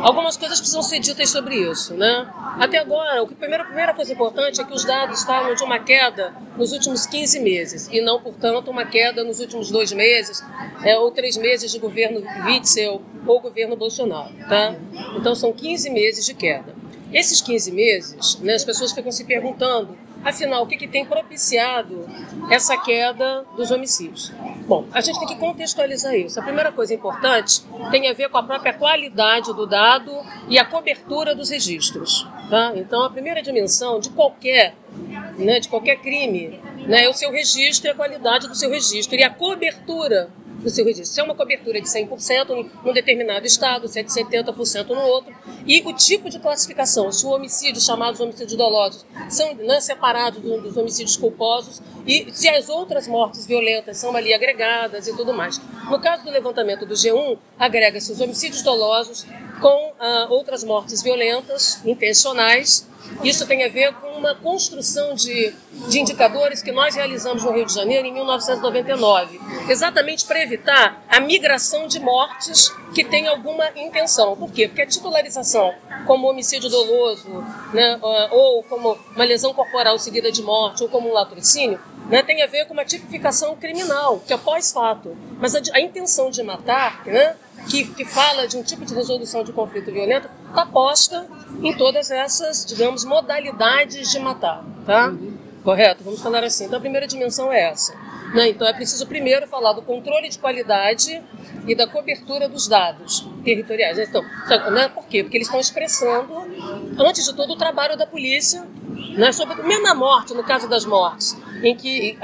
[0.00, 2.28] Algumas coisas precisam ser ditas sobre isso, né?
[2.58, 5.62] Até agora, o que primeira, a primeira coisa importante é que os dados falam de
[5.62, 10.42] uma queda nos últimos 15 meses e não, portanto, uma queda nos últimos dois meses
[10.84, 14.74] é, ou três meses de governo Witzel ou governo Bolsonaro, tá?
[15.16, 16.74] Então são 15 meses de queda.
[17.12, 22.06] Esses 15 meses, né, as pessoas ficam se perguntando Afinal, o que, que tem propiciado
[22.50, 24.32] essa queda dos homicídios?
[24.66, 26.38] Bom, a gente tem que contextualizar isso.
[26.38, 30.12] A primeira coisa importante tem a ver com a própria qualidade do dado
[30.48, 32.26] e a cobertura dos registros.
[32.48, 32.72] Tá?
[32.76, 34.74] Então, a primeira dimensão de qualquer,
[35.38, 39.16] né, de qualquer crime né, é o seu registro e a qualidade do seu registro
[39.16, 40.30] e a cobertura
[40.62, 41.14] do seu registro.
[41.14, 45.34] Se é uma cobertura de 100% num determinado estado, se é de 70% no outro,
[45.66, 50.76] e o tipo de classificação, se o homicídio, chamados homicídios dolosos, são né, separados dos
[50.76, 55.60] homicídios culposos, e se as outras mortes violentas são ali agregadas e tudo mais.
[55.90, 59.26] No caso do levantamento do G1, agrega-se os homicídios dolosos
[59.60, 62.86] com ah, outras mortes violentas, intencionais,
[63.22, 65.54] isso tem a ver com uma construção de,
[65.88, 71.20] de indicadores que nós realizamos no Rio de Janeiro em 1999, exatamente para evitar a
[71.20, 74.36] migração de mortes que têm alguma intenção.
[74.36, 74.68] Por quê?
[74.68, 75.74] Porque a titularização
[76.06, 77.28] como homicídio doloso,
[77.72, 77.98] né,
[78.30, 82.46] ou como uma lesão corporal seguida de morte, ou como um latrocínio, né, tem a
[82.46, 85.16] ver com uma tipificação criminal, que é pós-fato.
[85.38, 87.36] Mas a, a, intenção de matar, né,
[87.68, 91.26] que, que fala de um tipo de resolução de conflito violento, está posta
[91.62, 95.12] em todas essas, digamos, modalidades de matar, tá?
[95.64, 96.04] Correto?
[96.04, 96.66] Vamos falar assim.
[96.66, 97.94] Então a primeira dimensão é essa.
[98.34, 98.48] Né?
[98.48, 101.22] Então é preciso primeiro falar do controle de qualidade
[101.66, 103.98] e da cobertura dos dados territoriais.
[103.98, 104.22] Então,
[104.72, 104.88] né?
[104.88, 105.22] por quê?
[105.22, 106.46] Porque eles estão expressando,
[106.98, 108.66] antes de tudo, o trabalho da polícia
[109.16, 109.32] né?
[109.32, 112.18] sobre mesmo a morte, no caso das mortes em que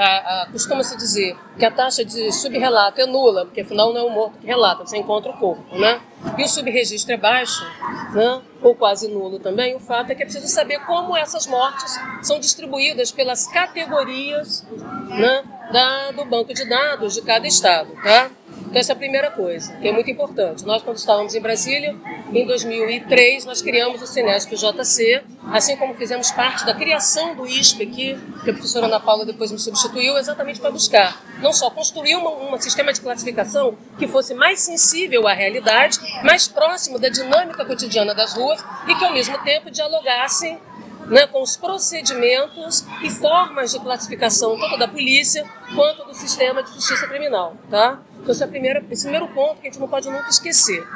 [0.51, 4.39] costuma-se dizer que a taxa de subrelato é nula, porque afinal não é o morto
[4.39, 6.01] que relata, você encontra o corpo, né?
[6.37, 7.65] E o subregistro é baixo,
[8.13, 8.43] né?
[8.61, 12.41] ou quase nulo também, o fato é que é preciso saber como essas mortes são
[12.41, 14.67] distribuídas pelas categorias
[15.09, 18.31] né, da, do banco de dados de cada estado, tá?
[18.69, 20.65] Então, essa é a primeira coisa, que é muito importante.
[20.67, 21.97] Nós, quando estávamos em Brasília,
[22.33, 27.83] em 2003, nós criamos o Cinesp JC, assim como fizemos parte da criação do ISP
[27.85, 32.17] aqui, que a professora Ana Paula depois me substituiu, exatamente para buscar não só construir
[32.17, 38.15] um sistema de classificação que fosse mais sensível à realidade, mais próximo da dinâmica cotidiana
[38.15, 40.59] das ruas e que, ao mesmo tempo, dialogasse
[41.07, 46.71] né, com os procedimentos e formas de classificação tanto da polícia quanto do sistema de
[46.75, 47.99] justiça criminal, tá?
[48.21, 50.87] Então, esse é, primeira, esse primeiro ponto que a gente não pode nunca esquecer,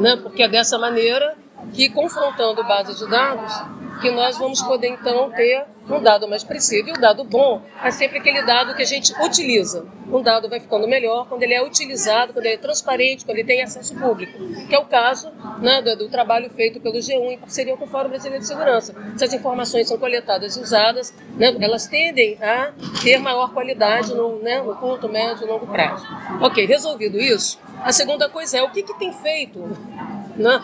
[0.00, 0.16] né?
[0.16, 1.36] porque é dessa maneira
[1.72, 3.52] que, confrontando base de dados,
[4.00, 6.88] que nós vamos poder então ter um dado mais preciso.
[6.88, 9.86] E o dado bom é sempre aquele dado que a gente utiliza.
[10.08, 13.46] Um dado vai ficando melhor quando ele é utilizado, quando ele é transparente, quando ele
[13.46, 14.38] tem acesso público,
[14.68, 15.30] que é o caso
[15.60, 18.94] né, do, do, trabalho feito pelo G1 em parceria com o Fórum Brasileiro de Segurança.
[19.16, 22.72] Se as informações são coletadas e usadas, né, elas tendem a
[23.02, 26.04] ter maior qualidade no, né, no curto, médio e longo prazo.
[26.40, 29.60] Ok, resolvido isso, a segunda coisa é o que, que tem feito
[30.36, 30.60] né?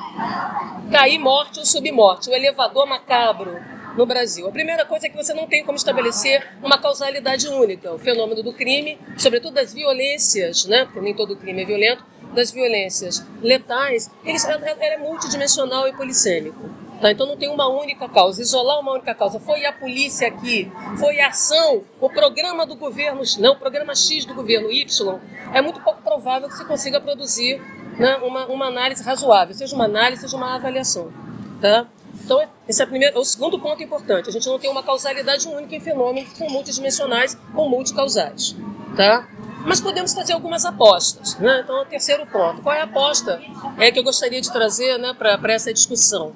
[0.91, 3.59] cair morte ou submorte, o elevador macabro
[3.97, 4.47] no Brasil.
[4.47, 7.93] A primeira coisa é que você não tem como estabelecer uma causalidade única.
[7.93, 10.85] O fenômeno do crime, sobretudo das violências, né?
[10.85, 16.69] porque nem todo crime é violento, das violências letais, ele, ele é multidimensional e polissêmico.
[17.01, 17.11] Tá?
[17.11, 18.43] Então não tem uma única causa.
[18.43, 19.41] Isolar uma única causa.
[19.41, 24.25] Foi a polícia aqui, foi a ação, o programa do governo, não, o programa X
[24.25, 25.19] do governo Y,
[25.53, 27.61] é muito pouco provável que se consiga produzir
[27.99, 31.13] né, uma, uma análise razoável, seja uma análise, seja uma avaliação.
[31.61, 31.87] Tá?
[32.25, 34.29] Então, esse é, a primeira, é o segundo ponto importante.
[34.29, 38.57] A gente não tem uma causalidade única em fenômenos que são multidimensionais ou multicausais.
[38.97, 39.29] Tá?
[39.65, 41.37] Mas podemos fazer algumas apostas.
[41.39, 41.61] Né?
[41.63, 42.63] Então, o terceiro ponto.
[42.63, 43.41] Qual é a aposta
[43.79, 46.33] é, que eu gostaria de trazer né, para essa discussão?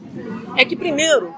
[0.57, 1.35] É que, primeiro,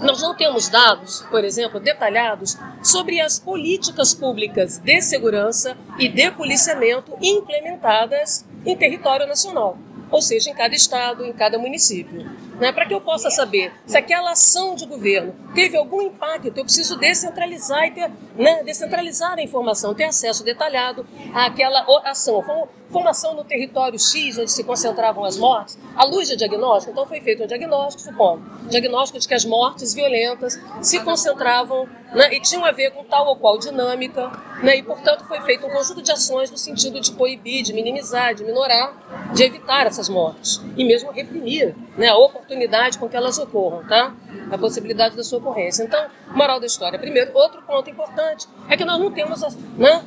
[0.00, 6.30] nós não temos dados, por exemplo, detalhados sobre as políticas públicas de segurança e de
[6.30, 9.76] policiamento implementadas em território nacional,
[10.10, 12.28] ou seja, em cada estado, em cada município.
[12.60, 12.70] Né?
[12.72, 16.96] Para que eu possa saber se aquela ação de governo teve algum impacto, eu preciso
[16.96, 22.42] descentralizar e ter, né, descentralizar a informação, ter acesso detalhado àquela ação.
[22.42, 26.92] Foi uma ação no território X, onde se concentravam as mortes, à luz de diagnóstico.
[26.92, 32.34] Então foi feito um diagnóstico, supondo, diagnóstico de que as mortes violentas se concentravam né,
[32.34, 34.30] e tinham a ver com tal ou qual dinâmica,
[34.62, 38.34] né, e portanto foi feito um conjunto de ações no sentido de coibir, de minimizar,
[38.34, 43.16] de minorar, de evitar essas mortes e mesmo reprimir né, a oportunidade oportunidade com que
[43.16, 44.12] elas ocorram, tá?
[44.50, 45.84] A possibilidade da sua ocorrência.
[45.84, 46.04] Então,
[46.34, 46.98] moral da história.
[46.98, 49.40] Primeiro, outro ponto importante é que nós não temos,
[49.76, 50.02] né,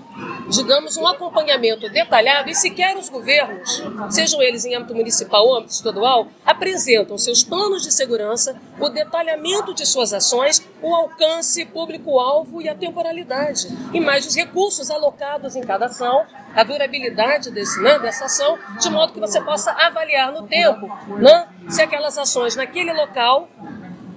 [0.49, 5.73] digamos, um acompanhamento detalhado e sequer os governos, sejam eles em âmbito municipal ou âmbito
[5.73, 12.69] estadual, apresentam seus planos de segurança, o detalhamento de suas ações, o alcance público-alvo e
[12.69, 13.67] a temporalidade.
[13.93, 16.25] E mais os recursos alocados em cada ação,
[16.55, 20.87] a durabilidade desse, né, dessa ação, de modo que você possa avaliar no tempo
[21.17, 23.49] né, se aquelas ações naquele local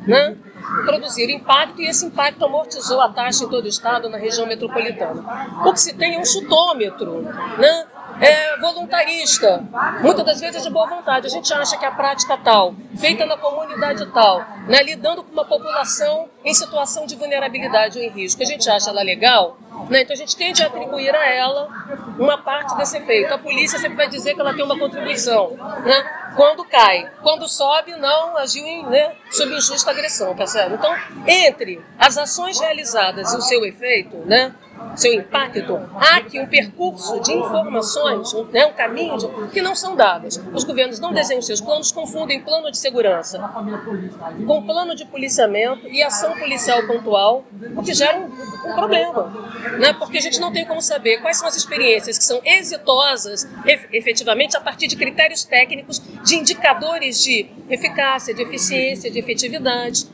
[0.07, 0.37] né,
[0.85, 5.23] produziram impacto e esse impacto amortizou a taxa em todo o estado, na região metropolitana.
[5.65, 7.87] O que se tem é um chutômetro, né?
[8.21, 9.63] É voluntarista,
[10.01, 11.27] muitas das vezes de boa vontade.
[11.27, 15.45] A gente acha que a prática tal, feita na comunidade tal, né, lidando com uma
[15.45, 19.59] população em situação de vulnerabilidade ou em risco, a gente acha ela legal,
[19.91, 21.69] né, então a gente tende a atribuir a ela
[22.19, 23.33] uma parte desse efeito.
[23.33, 25.51] A polícia sempre vai dizer que ela tem uma contribuição.
[25.85, 26.33] Né?
[26.35, 30.75] Quando cai, quando sobe, não agiu em, né, sob injusta agressão, tá certo?
[30.75, 30.95] Então,
[31.27, 34.55] entre as ações realizadas e o seu efeito, né,
[34.97, 39.75] seu impacto, há aqui um percurso de informações, um, né, um caminho de, que não
[39.75, 40.41] são dadas.
[40.53, 43.39] Os governos não desenham seus planos, confundem plano de segurança
[44.47, 47.45] com plano de policiamento e ação policial pontual,
[47.77, 49.33] o que gera um, um problema,
[49.79, 53.47] né, porque a gente não tem como saber quais são as experiências que são exitosas
[53.93, 60.07] efetivamente a partir de critérios técnicos, de indicadores de eficácia, de eficiência, de efetividade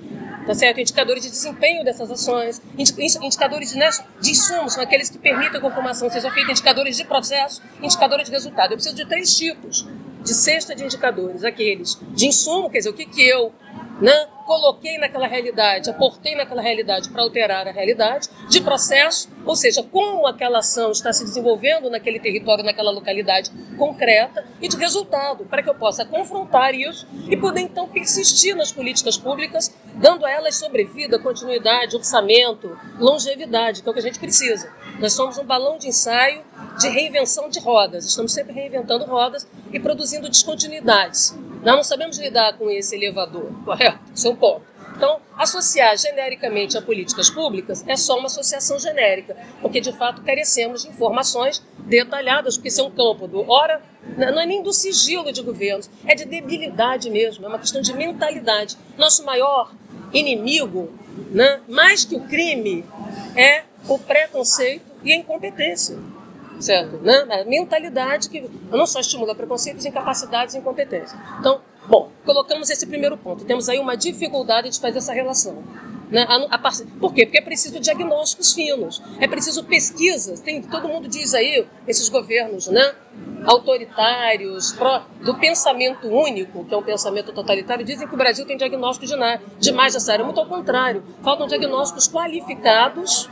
[0.47, 0.81] tá certo?
[0.81, 3.89] Indicadores de desempenho dessas ações, indicadores de, né,
[4.21, 8.27] de insumos, são aqueles que permitem que a informação seja feita, indicadores de processo, indicadores
[8.27, 8.73] de resultado.
[8.73, 9.87] Eu preciso de três tipos
[10.23, 13.53] de cesta de indicadores, aqueles de insumo, quer dizer, o que, que eu
[14.01, 19.83] né, coloquei naquela realidade, aportei naquela realidade para alterar a realidade, de processo, ou seja,
[19.83, 25.63] como aquela ação está se desenvolvendo naquele território, naquela localidade concreta, e de resultado, para
[25.63, 30.57] que eu possa confrontar isso e poder então persistir nas políticas públicas, dando a elas
[30.57, 34.73] sobrevida, continuidade, orçamento, longevidade, que é o que a gente precisa.
[34.99, 36.43] Nós somos um balão de ensaio
[36.79, 41.37] de reinvenção de rodas, estamos sempre reinventando rodas e produzindo descontinuidades.
[41.63, 44.02] Nós não sabemos lidar com esse elevador, correto?
[44.27, 44.73] Um ponto.
[44.97, 50.83] Então, associar genericamente a políticas públicas é só uma associação genérica, porque de fato carecemos
[50.83, 53.51] de informações detalhadas, porque isso é um campo do.
[53.51, 53.83] Ora,
[54.17, 57.93] não é nem do sigilo de governos, é de debilidade mesmo, é uma questão de
[57.95, 58.77] mentalidade.
[58.97, 59.73] Nosso maior
[60.13, 60.93] inimigo,
[61.31, 62.85] né, mais que o crime,
[63.35, 65.99] é o preconceito e a incompetência
[66.61, 66.99] certo?
[66.99, 67.27] Né?
[67.29, 71.19] A mentalidade que não só estimula preconceitos, incapacidades e incompetência.
[71.41, 73.45] Então, bom, colocamos esse primeiro ponto.
[73.45, 75.63] Temos aí uma dificuldade de fazer essa relação.
[76.13, 76.27] Né?
[76.29, 77.25] A, a, por quê?
[77.25, 80.41] Porque é preciso diagnósticos finos, é preciso pesquisas.
[80.41, 82.95] Tem, todo mundo diz aí, esses governos né,
[83.47, 88.59] autoritários, pró, do pensamento único, que é um pensamento totalitário, dizem que o Brasil tem
[88.59, 89.15] diagnóstico de,
[89.59, 90.23] de mais dessa área.
[90.23, 93.31] Muito ao contrário, faltam diagnósticos qualificados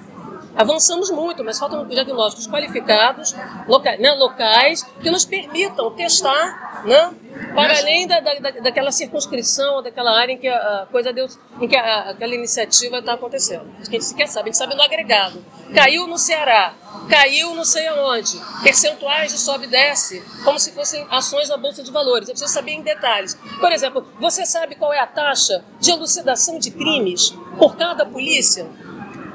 [0.56, 3.34] Avançamos muito, mas faltam diagnósticos qualificados,
[3.68, 7.14] loca, né, locais, que nos permitam testar, né,
[7.54, 11.28] para além da, da, daquela circunscrição, daquela área em que a, coisa deu,
[11.60, 13.70] em que a, aquela iniciativa está acontecendo.
[13.80, 15.44] A gente sequer sabe, a gente sabe no agregado.
[15.72, 16.74] Caiu no Ceará,
[17.08, 21.82] caiu não sei aonde, percentuais de sobe e desce, como se fossem ações na Bolsa
[21.82, 22.28] de Valores.
[22.28, 23.38] Eu preciso saber em detalhes.
[23.60, 28.66] Por exemplo, você sabe qual é a taxa de elucidação de crimes por cada polícia?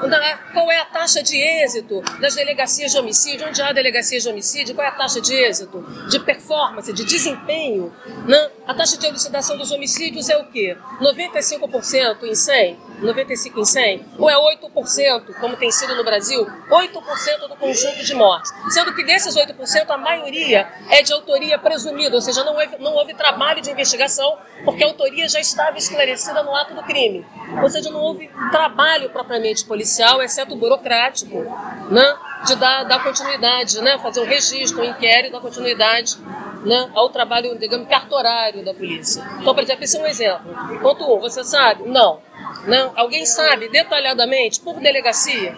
[0.04, 3.48] É, qual é a taxa de êxito das delegacias de homicídio?
[3.48, 7.94] Onde há delegacias de homicídio, qual é a taxa de êxito, de performance, de desempenho?
[8.28, 8.50] Né?
[8.68, 10.78] A taxa de elucidação dos homicídios é o quê?
[11.02, 12.78] 95% em 100?
[13.00, 14.06] 95 em 100?
[14.18, 16.46] Ou é 8%, como tem sido no Brasil?
[16.70, 18.52] 8% do conjunto de mortes.
[18.70, 22.94] Sendo que desses 8%, a maioria é de autoria presumida, ou seja, não houve, não
[22.94, 27.26] houve trabalho de investigação, porque a autoria já estava esclarecida no ato do crime.
[27.62, 31.46] Ou seja, não houve trabalho propriamente policial, exceto burocrático,
[31.90, 36.18] né, de dar, dar continuidade, né, fazer um registro, um inquérito, dar continuidade
[36.66, 39.24] né, ao trabalho, digamos, cartorário da polícia.
[39.40, 40.80] Então, por exemplo, esse é um exemplo.
[40.82, 41.88] Ponto um, você sabe?
[41.88, 42.20] Não.
[42.68, 42.92] Não.
[42.96, 45.56] Alguém sabe detalhadamente, por delegacia,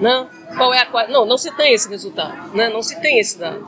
[0.00, 0.28] não?
[0.56, 2.68] Qual é a, não, não se tem esse resultado, né?
[2.68, 3.64] não se tem esse dado.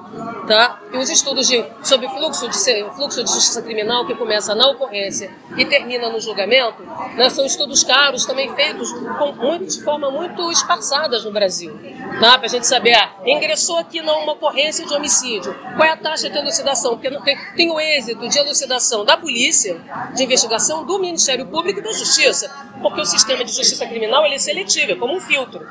[0.46, 0.80] Tá?
[0.92, 5.30] E os estudos de, sobre fluxo de, fluxo de justiça criminal, que começa na ocorrência
[5.56, 6.82] e termina no julgamento,
[7.14, 7.28] né?
[7.28, 11.76] são estudos caros, também feitos com muito, de forma muito esparçadas no Brasil.
[12.20, 12.38] Tá?
[12.38, 16.30] Para a gente saber, ah, ingressou aqui numa ocorrência de homicídio, qual é a taxa
[16.30, 16.96] de elucidação?
[16.96, 19.80] Porque tem, tem o êxito de elucidação da polícia,
[20.14, 22.50] de investigação, do Ministério Público e da Justiça,
[22.80, 25.66] porque o sistema de justiça criminal ele é seletivo, é como um filtro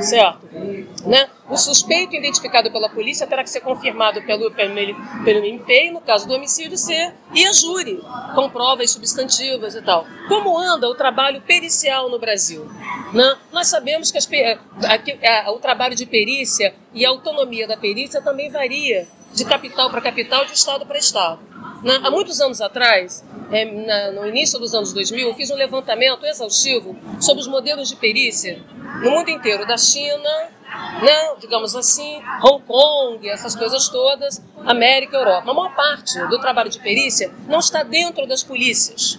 [0.00, 0.38] certo?
[1.06, 1.28] Né?
[1.48, 6.26] O suspeito identificado pela polícia terá que ser confirmado pelo, pelo, pelo MP, no caso
[6.26, 8.00] do homicídio, ser e a júri,
[8.34, 10.06] com provas substantivas e tal.
[10.28, 12.66] Como anda o trabalho pericial no Brasil?
[13.12, 13.36] Né?
[13.52, 14.28] Nós sabemos que, as,
[14.82, 19.90] a, a, o trabalho de perícia e a autonomia da perícia também varia de capital
[19.90, 21.40] para capital, de estado para estado.
[21.82, 22.00] Né?
[22.02, 26.24] Há muitos anos atrás, é, na, no início dos anos 2000, eu fiz um levantamento
[26.24, 28.62] exaustivo sobre os modelos de perícia
[29.02, 30.48] no mundo inteiro, da China,
[31.02, 35.50] né, digamos assim, Hong Kong, essas coisas todas, América, Europa.
[35.50, 39.18] A maior parte do trabalho de perícia não está dentro das polícias.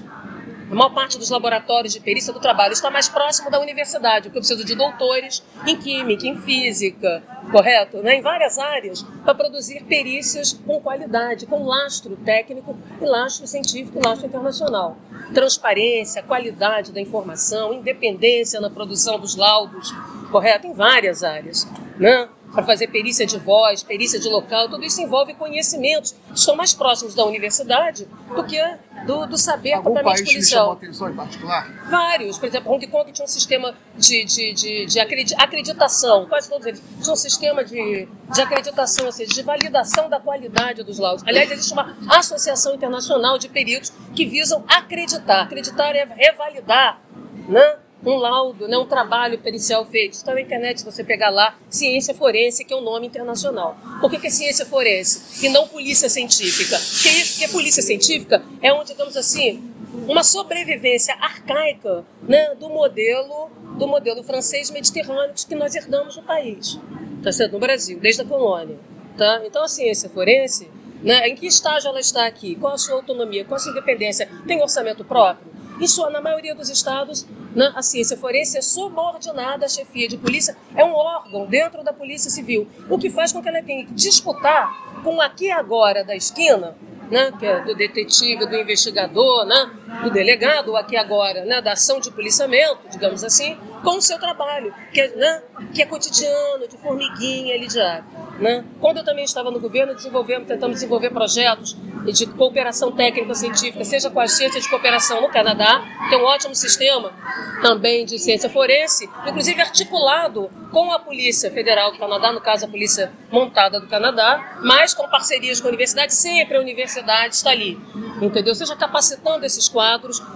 [0.70, 4.38] A maior parte dos laboratórios de perícia do trabalho está mais próximo da universidade, porque
[4.38, 7.98] eu preciso de doutores em química, em física, correto?
[7.98, 8.16] Né?
[8.16, 14.28] Em várias áreas, para produzir perícias com qualidade, com lastro técnico e lastro científico, lastro
[14.28, 14.98] internacional.
[15.34, 19.94] Transparência, qualidade da informação, independência na produção dos laudos,
[20.32, 20.66] correto?
[20.66, 21.68] Em várias áreas.
[21.98, 22.28] Né?
[22.56, 26.74] Para fazer perícia de voz, perícia de local, tudo isso envolve conhecimentos que estão mais
[26.74, 28.58] próximos da universidade do que
[29.06, 30.62] do, do saber Algum propriamente país policial.
[30.62, 31.70] chamou atenção em particular?
[31.90, 32.38] Vários.
[32.40, 36.82] Por exemplo, Hong Kong tinha um sistema de, de, de, de acreditação, quase todos eles.
[37.02, 41.24] Tinha um sistema de, de acreditação, ou seja, de validação da qualidade dos laudos.
[41.28, 45.42] Aliás, existe uma associação internacional de peritos que visam acreditar.
[45.42, 47.02] Acreditar é revalidar
[47.48, 47.76] né?
[48.06, 50.14] Um laudo, né, um trabalho pericial feito.
[50.14, 53.78] Está na internet, se você pegar lá, ciência forense, que é um nome internacional.
[54.00, 56.78] Por que, que é ciência forense e não polícia científica?
[56.78, 59.72] Porque, porque polícia científica é um, digamos assim,
[60.08, 66.80] uma sobrevivência arcaica né, do modelo do modelo francês mediterrâneo que nós herdamos no país,
[67.22, 67.54] tá certo?
[67.54, 68.78] no Brasil, desde a colônia.
[69.18, 69.42] Tá?
[69.46, 70.70] Então a ciência forense,
[71.02, 72.56] né, em que estágio ela está aqui?
[72.56, 73.44] Qual a sua autonomia?
[73.46, 74.30] Qual a sua independência?
[74.48, 75.54] Tem orçamento próprio?
[75.80, 80.58] Isso, na maioria dos estados, né, a ciência forense é subordinada à chefia de polícia,
[80.76, 83.94] é um órgão dentro da Polícia Civil, o que faz com que ela tenha que
[83.94, 86.76] disputar com aqui agora da esquina,
[87.10, 89.72] né, que é do detetive, do investigador, né,
[90.04, 94.74] do delegado, aqui agora, né, da ação de policiamento, digamos assim, com o seu trabalho,
[94.92, 98.06] que é, né, que é cotidiano, de formiguinha ali diário.
[98.40, 98.66] Né?
[98.82, 101.78] Quando eu também estava no governo, desenvolvemos, tentamos desenvolver projetos
[102.12, 106.24] de cooperação técnica científica, seja com a Agência de Cooperação no Canadá, que é um
[106.24, 107.14] ótimo sistema
[107.62, 112.68] também de ciência forense, inclusive articulado com a Polícia Federal do Canadá, no caso a
[112.68, 117.80] Polícia Montada do Canadá, mas com parcerias com a universidade, sempre a universidade está ali,
[118.22, 118.54] entendeu?
[118.54, 119.85] Seja capacitando esses quadros,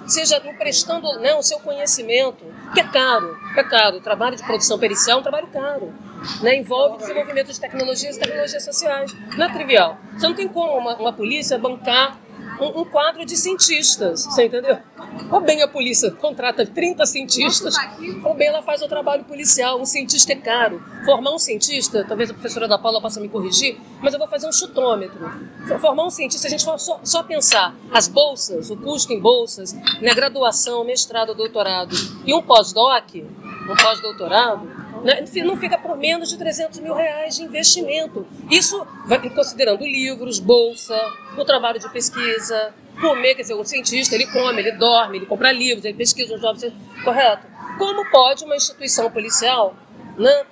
[0.08, 3.98] seja emprestando o seu conhecimento, que é caro, é caro.
[3.98, 5.94] O trabalho de produção pericial é um trabalho caro
[6.42, 9.16] né, envolve desenvolvimento de tecnologias e tecnologias sociais.
[9.38, 9.98] Não é trivial.
[10.14, 12.18] Você não tem como uma, uma polícia bancar
[12.60, 14.78] um, um, quadro de cientistas, você entendeu?
[15.32, 17.76] Ou bem a polícia contrata 30 cientistas,
[18.24, 19.80] ou bem ela faz o trabalho policial.
[19.80, 20.84] Um cientista é caro.
[21.06, 24.48] Formar um cientista, talvez a professora da Paula possa me corrigir, mas eu vou fazer
[24.48, 25.20] um chutômetro.
[25.80, 29.74] Formar um cientista, a gente for só, só pensar as bolsas, o custo em bolsas,
[30.02, 35.24] na graduação, mestrado, doutorado e um pós-doc, um pós-doutorado, né?
[35.44, 38.26] não fica por menos de 300 mil reais de investimento.
[38.50, 41.00] Isso vai considerando livros, bolsa,
[41.38, 45.52] o trabalho de pesquisa, comer, quer dizer, um cientista, ele come, ele dorme, ele compra
[45.52, 47.48] livros, ele pesquisa os jovens, correto?
[47.78, 49.76] Como pode uma instituição policial
[50.18, 50.44] né,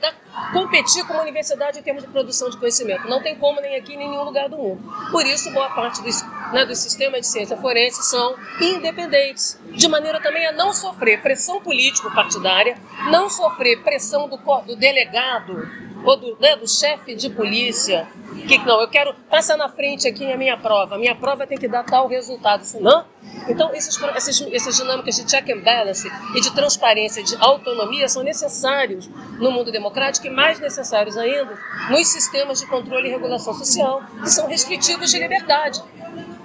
[0.51, 3.08] competir com uma universidade em termos de produção de conhecimento.
[3.08, 4.82] Não tem como nem aqui nem em nenhum lugar do mundo.
[5.12, 10.22] Por isso, boa parte dos, né, do sistema de ciência forense são independentes, de maneira
[10.22, 12.77] também a não sofrer pressão político-partidária,
[13.12, 15.70] não sofrer pressão do, do delegado
[16.03, 18.08] ou do, né, do chefe de polícia,
[18.48, 21.58] que não, eu quero passar na frente aqui a minha prova, a minha prova tem
[21.58, 23.06] que dar tal resultado, senão
[23.48, 28.24] então, esses, esses, essas dinâmicas de check and balance e de transparência, de autonomia, são
[28.24, 31.57] necessários no mundo democrático e mais necessários ainda
[31.89, 35.81] nos sistemas de controle e regulação social, que são restritivos de liberdade.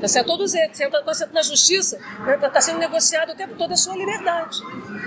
[0.01, 0.27] Tá certo?
[0.27, 0.77] Todos eles.
[0.77, 1.97] Você entra, na justiça,
[2.27, 4.61] está né, sendo negociado o tempo todo a sua liberdade.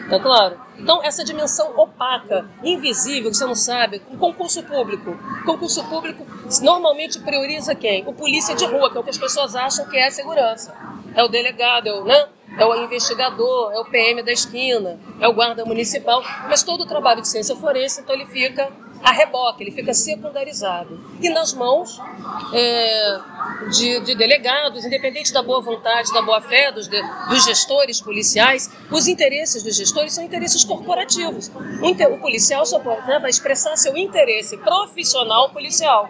[0.10, 0.58] Tá claro?
[0.78, 5.12] Então, essa dimensão opaca, invisível, que você não sabe, o concurso público.
[5.12, 6.26] O concurso público
[6.62, 8.08] normalmente prioriza quem?
[8.08, 10.74] O polícia de rua, que é o que as pessoas acham que é a segurança
[11.16, 12.28] é o delegado, é o, né?
[12.58, 16.86] é o investigador, é o PM da esquina, é o guarda municipal, mas todo o
[16.86, 18.72] trabalho de ciência forense, então ele fica
[19.04, 21.00] a reboque, ele fica secundarizado.
[21.22, 22.00] E nas mãos
[22.54, 23.20] é,
[23.72, 28.70] de, de, delegados, independente da boa vontade, da boa fé dos, de, dos gestores policiais,
[28.90, 31.52] os interesses dos gestores são interesses corporativos.
[31.82, 36.10] O, policial só pode, né, vai expressar seu interesse profissional policial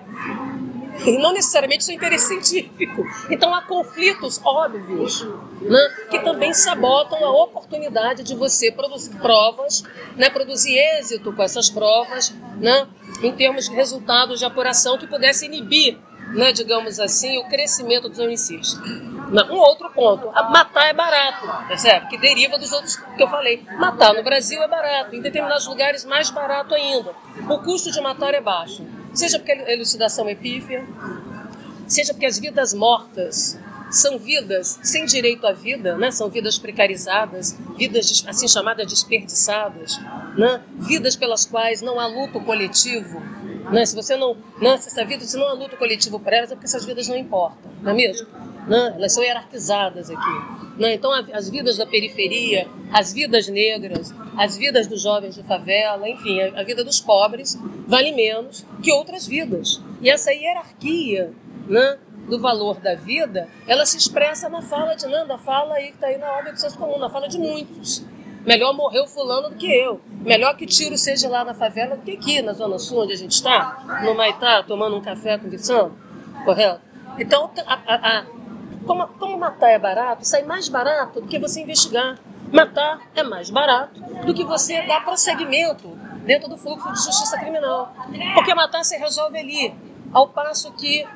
[1.05, 3.03] e não necessariamente seu interesse científico.
[3.29, 5.25] Então há conflitos óbvios
[5.61, 9.83] né, que também sabotam a oportunidade de você produzir provas,
[10.15, 12.87] né, produzir êxito com essas provas, né,
[13.21, 15.97] em termos de resultados de apuração que pudesse inibir,
[16.33, 18.77] né, digamos assim, o crescimento dos homicídios.
[19.49, 22.07] Um outro ponto, matar é barato, percebe?
[22.07, 23.65] Que deriva dos outros que eu falei.
[23.77, 27.11] Matar no Brasil é barato, em determinados lugares mais barato ainda.
[27.49, 28.85] O custo de matar é baixo.
[29.15, 30.85] Seja porque a elucidação é pífia,
[31.87, 33.57] seja porque as vidas mortas
[33.89, 36.11] são vidas sem direito à vida, né?
[36.11, 39.97] são vidas precarizadas, vidas assim chamadas desperdiçadas,
[40.37, 40.61] né?
[40.77, 43.21] vidas pelas quais não há luto coletivo.
[43.71, 43.85] Né?
[43.85, 44.77] Se você não, né?
[44.77, 47.15] se essa vida, se não há luto coletivo para elas, é porque essas vidas não
[47.15, 48.27] importam, não é mesmo?
[48.67, 48.93] Né?
[48.95, 50.65] Elas são hierarquizadas aqui.
[50.77, 50.93] Né?
[50.93, 56.41] Então, as vidas da periferia, as vidas negras, as vidas dos jovens de favela, enfim,
[56.41, 57.57] a vida dos pobres
[57.87, 59.81] vale menos que outras vidas.
[60.01, 61.31] E essa hierarquia
[61.67, 65.95] né, do valor da vida, ela se expressa na fala de Nanda, fala aí que
[65.95, 68.03] está aí na obra do senso comum, na fala de muitos.
[68.45, 69.99] Melhor morrer o fulano do que eu.
[70.21, 73.17] Melhor que tiro seja lá na favela do que aqui, na Zona Sul, onde a
[73.17, 75.93] gente está, no Maitá, tomando um café conversando.
[76.43, 76.81] Correto?
[77.17, 78.25] Então, a, a, a,
[78.85, 82.19] como, como matar é barato, sai mais barato do que você investigar.
[82.51, 85.89] Matar é mais barato do que você dar prosseguimento
[86.23, 87.95] dentro do fluxo de justiça criminal.
[88.35, 89.73] Porque matar se resolve ali,
[90.13, 91.07] ao passo que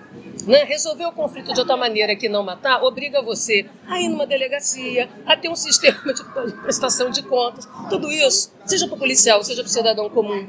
[0.49, 4.25] né, resolver o conflito de outra maneira que não matar obriga você a ir numa
[4.25, 6.23] delegacia, a ter um sistema de
[6.63, 10.47] prestação de contas, tudo isso, seja para o policial, seja para o cidadão comum.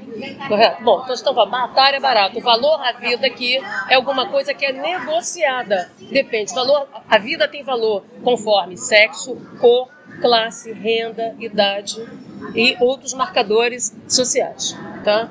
[0.49, 0.83] Correto?
[0.83, 2.39] Bom, então estão falando, matar é barato.
[2.39, 3.59] O valor à vida aqui
[3.91, 5.91] é alguma coisa que é negociada.
[6.11, 6.55] Depende.
[6.55, 9.89] Valor, a vida tem valor conforme sexo, cor,
[10.23, 12.03] classe, renda, idade
[12.55, 14.75] e outros marcadores sociais.
[15.05, 15.31] Tá?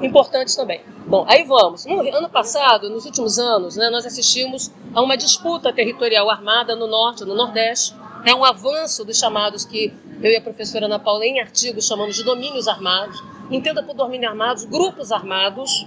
[0.00, 0.80] Importantes também.
[1.06, 1.86] Bom, aí vamos.
[1.86, 6.86] No ano passado, nos últimos anos, né, nós assistimos a uma disputa territorial armada no
[6.86, 7.94] norte, no nordeste.
[8.24, 9.92] É um avanço dos chamados que
[10.22, 13.22] eu e a professora Ana Paula, em artigos, chamamos de domínios armados.
[13.50, 15.86] Entenda por domínio armados grupos armados,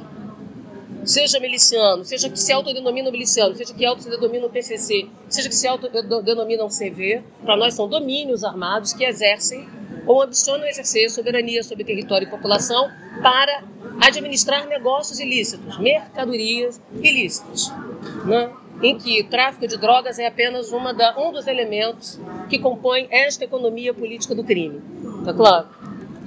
[1.06, 6.68] seja miliciano, seja que se autodenominam miliciano, seja que autodenominam PCC, seja que se autodenominam
[6.68, 9.68] CV, para nós são domínios armados que exercem
[10.06, 12.90] ou ambicionam exercer soberania sobre território e população
[13.22, 13.64] para
[14.02, 17.72] administrar negócios ilícitos, mercadorias ilícitas,
[18.26, 18.52] né?
[18.82, 22.20] em que tráfico de drogas é apenas uma da, um dos elementos
[22.50, 24.82] que compõem esta economia política do crime.
[25.24, 25.68] Tá claro?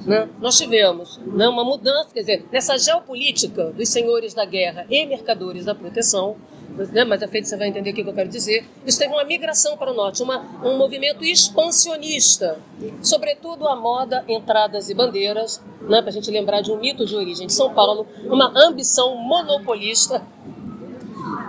[0.06, 0.28] Né?
[0.40, 5.64] Nós tivemos né, uma mudança, quer dizer, nessa geopolítica dos senhores da guerra e mercadores
[5.64, 6.36] da proteção,
[6.92, 9.24] né, mas a feita você vai entender o que eu quero dizer, isso teve uma
[9.24, 12.58] migração para o norte, uma, um movimento expansionista,
[13.02, 17.16] sobretudo a moda entradas e bandeiras, né, para a gente lembrar de um mito de
[17.16, 20.22] origem de São Paulo, uma ambição monopolista,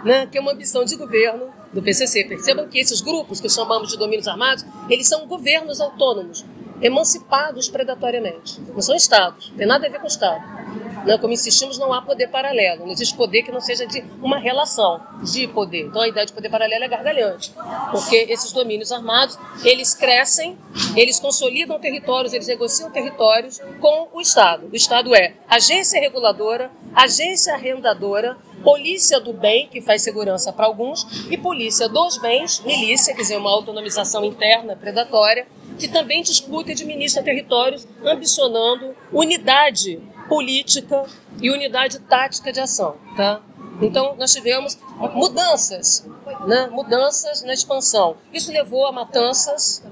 [0.03, 2.23] né, que é uma ambição de governo do PCC.
[2.23, 6.45] Percebam que esses grupos que chamamos de domínios armados, eles são governos autônomos,
[6.81, 8.61] emancipados predatoriamente.
[8.73, 10.56] Não são estados, tem nada a ver com estado.
[11.05, 11.17] Né?
[11.17, 15.01] Como insistimos, não há poder paralelo, não existe poder que não seja de uma relação
[15.23, 15.85] de poder.
[15.85, 17.53] Então a ideia de poder paralelo é gargalhante,
[17.91, 20.57] porque esses domínios armados, eles crescem,
[20.95, 24.69] eles consolidam territórios, eles negociam territórios com o Estado.
[24.71, 31.27] O Estado é agência reguladora, agência arrendadora, polícia do bem, que faz segurança para alguns,
[31.29, 36.73] e polícia dos bens, milícia, quer dizer, uma autonomização interna predatória, que também disputa e
[36.73, 41.05] administra territórios, ambicionando unidade política
[41.41, 42.95] e unidade tática de ação.
[43.15, 43.41] Tá?
[43.81, 44.77] Então, nós tivemos
[45.13, 46.07] mudanças,
[46.47, 46.67] né?
[46.71, 48.17] mudanças na expansão.
[48.33, 49.83] Isso levou a matanças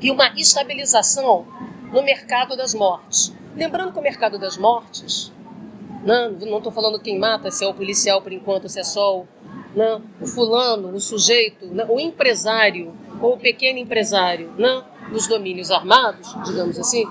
[0.00, 1.46] e uma estabilização
[1.92, 3.32] no mercado das mortes.
[3.56, 5.32] Lembrando que o mercado das mortes,
[6.04, 6.28] né?
[6.40, 9.28] não estou falando quem mata, se é o policial por enquanto, se é só o,
[9.74, 10.00] né?
[10.20, 11.86] o fulano, o sujeito, né?
[11.88, 14.82] o empresário ou o pequeno empresário, né?
[15.10, 17.04] Dos domínios armados, digamos assim,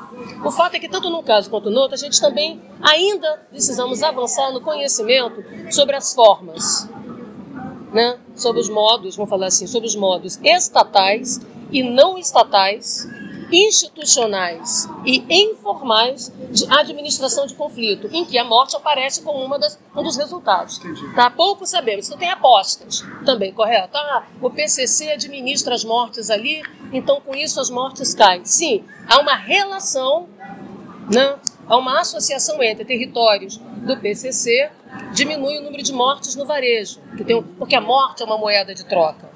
[0.43, 4.01] o fato é que, tanto num caso quanto no outro, a gente também ainda precisamos
[4.01, 6.89] avançar no conhecimento sobre as formas,
[7.91, 8.17] né?
[8.35, 11.39] sobre os modos, vamos falar assim, sobre os modos estatais
[11.71, 13.07] e não estatais
[13.51, 19.79] institucionais e informais de administração de conflito, em que a morte aparece como uma das,
[19.95, 20.79] um dos resultados.
[21.15, 21.29] Tá?
[21.29, 22.07] Pouco sabemos.
[22.07, 23.97] Então tem apostas também, correto?
[23.97, 28.43] Ah, o PCC administra as mortes ali, então com isso as mortes caem.
[28.45, 30.27] Sim, há uma relação,
[31.13, 31.35] né?
[31.67, 34.69] há uma associação entre territórios do PCC,
[35.13, 36.99] diminui o número de mortes no varejo,
[37.57, 39.29] porque a morte é uma moeda de troca.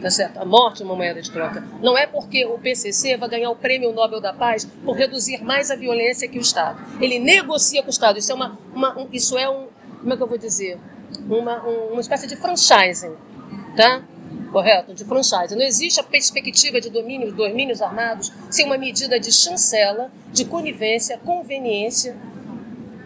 [0.00, 0.38] Tá certo?
[0.38, 1.66] A morte é uma moeda de troca.
[1.82, 5.72] Não é porque o PCC vai ganhar o Prêmio Nobel da Paz por reduzir mais
[5.72, 6.80] a violência que o Estado.
[7.00, 8.16] Ele negocia com o Estado.
[8.16, 9.66] Isso é uma, uma um, isso é um,
[9.98, 10.78] como é que eu vou dizer,
[11.28, 13.16] uma, um, uma espécie de franchising,
[13.76, 14.02] tá?
[14.52, 14.94] Correto?
[14.94, 15.56] De franchising.
[15.56, 21.18] Não existe a perspectiva de domínio, domínios armados sem uma medida de chancela, de conivência,
[21.18, 22.16] conveniência,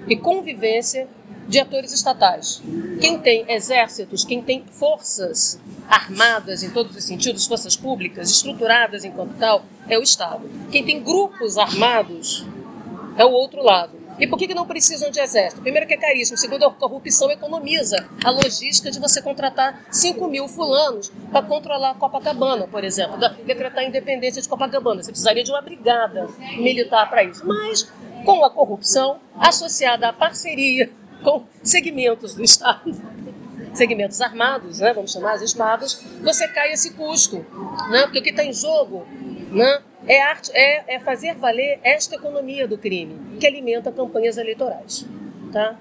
[0.06, 1.08] e convivência
[1.48, 2.62] de atores estatais.
[3.00, 9.36] Quem tem exércitos, quem tem forças armadas em todos os sentidos, forças públicas, estruturadas enquanto
[9.38, 10.48] tal, é o Estado.
[10.70, 12.46] Quem tem grupos armados
[13.16, 14.01] é o outro lado.
[14.22, 15.60] E por que, que não precisam de exército?
[15.62, 20.46] Primeiro que é caríssimo, segundo a corrupção economiza a logística de você contratar 5 mil
[20.46, 25.02] fulanos para controlar Copacabana, por exemplo, decretar a independência de Copacabana.
[25.02, 27.44] Você precisaria de uma brigada militar para isso.
[27.44, 27.90] Mas
[28.24, 30.88] com a corrupção associada à parceria
[31.24, 32.94] com segmentos do Estado,
[33.74, 37.44] segmentos armados, né, vamos chamar as espadas, você cai esse custo.
[37.90, 39.04] Né, porque o que está em jogo
[39.50, 45.06] né, é, arte, é, é fazer valer esta economia do crime, que alimenta campanhas eleitorais.
[45.52, 45.78] Tá?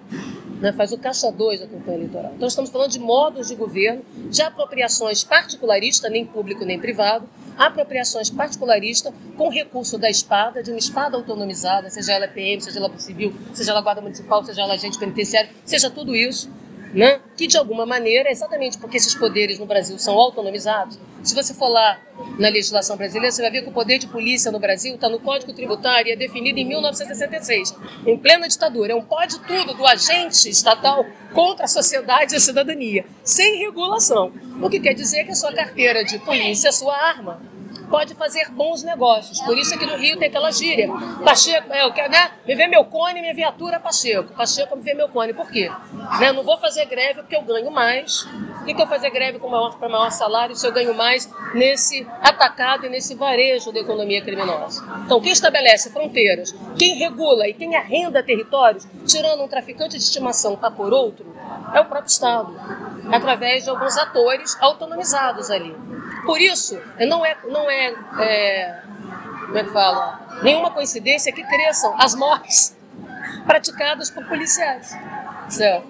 [0.59, 2.33] Né, faz o caixa 2 da campanha eleitoral.
[2.35, 8.29] Então, estamos falando de modos de governo, de apropriações particularistas, nem público nem privado, apropriações
[8.29, 13.33] particularistas com recurso da espada, de uma espada autonomizada, seja ela PM, seja ela civil,
[13.53, 16.49] seja ela guarda municipal, seja ela agente penitenciário, seja tudo isso,
[16.93, 17.19] né?
[17.35, 21.69] que de alguma maneira, exatamente porque esses poderes no Brasil são autonomizados, se você for
[21.69, 21.99] lá
[22.39, 25.19] na legislação brasileira, você vai ver que o poder de polícia no Brasil está no
[25.19, 27.75] Código Tributário e é definido em 1966,
[28.05, 28.93] em plena ditadura.
[28.93, 34.31] É um pode tudo do agente estatal contra a sociedade e a cidadania, sem regulação.
[34.61, 37.41] O que quer dizer que a sua carteira de polícia é sua arma
[37.91, 39.39] pode fazer bons negócios.
[39.41, 40.89] Por isso aqui no Rio tem aquela gíria.
[41.23, 42.31] Pacheco, é, eu quero, né?
[42.47, 44.33] Me vê meu cone, minha viatura Pacheco.
[44.33, 45.33] Pacheco me vê meu cone.
[45.33, 45.69] Por quê?
[46.19, 46.31] Né?
[46.31, 48.23] Não vou fazer greve porque eu ganho mais.
[48.61, 52.07] Por que, que eu fazer greve para maior, maior salário se eu ganho mais nesse
[52.21, 54.83] atacado e nesse varejo da economia criminosa?
[55.05, 60.55] Então, quem estabelece fronteiras, quem regula e quem arrenda territórios, tirando um traficante de estimação
[60.55, 61.35] para por outro,
[61.73, 62.55] é o próprio Estado,
[63.11, 65.75] através de alguns atores autonomizados ali.
[66.25, 67.80] Por isso, não é, não é,
[68.19, 68.81] é
[69.51, 72.75] como é que fala, nenhuma coincidência que cresçam as mortes
[73.45, 74.97] praticadas por policiais,
[75.49, 75.87] certo?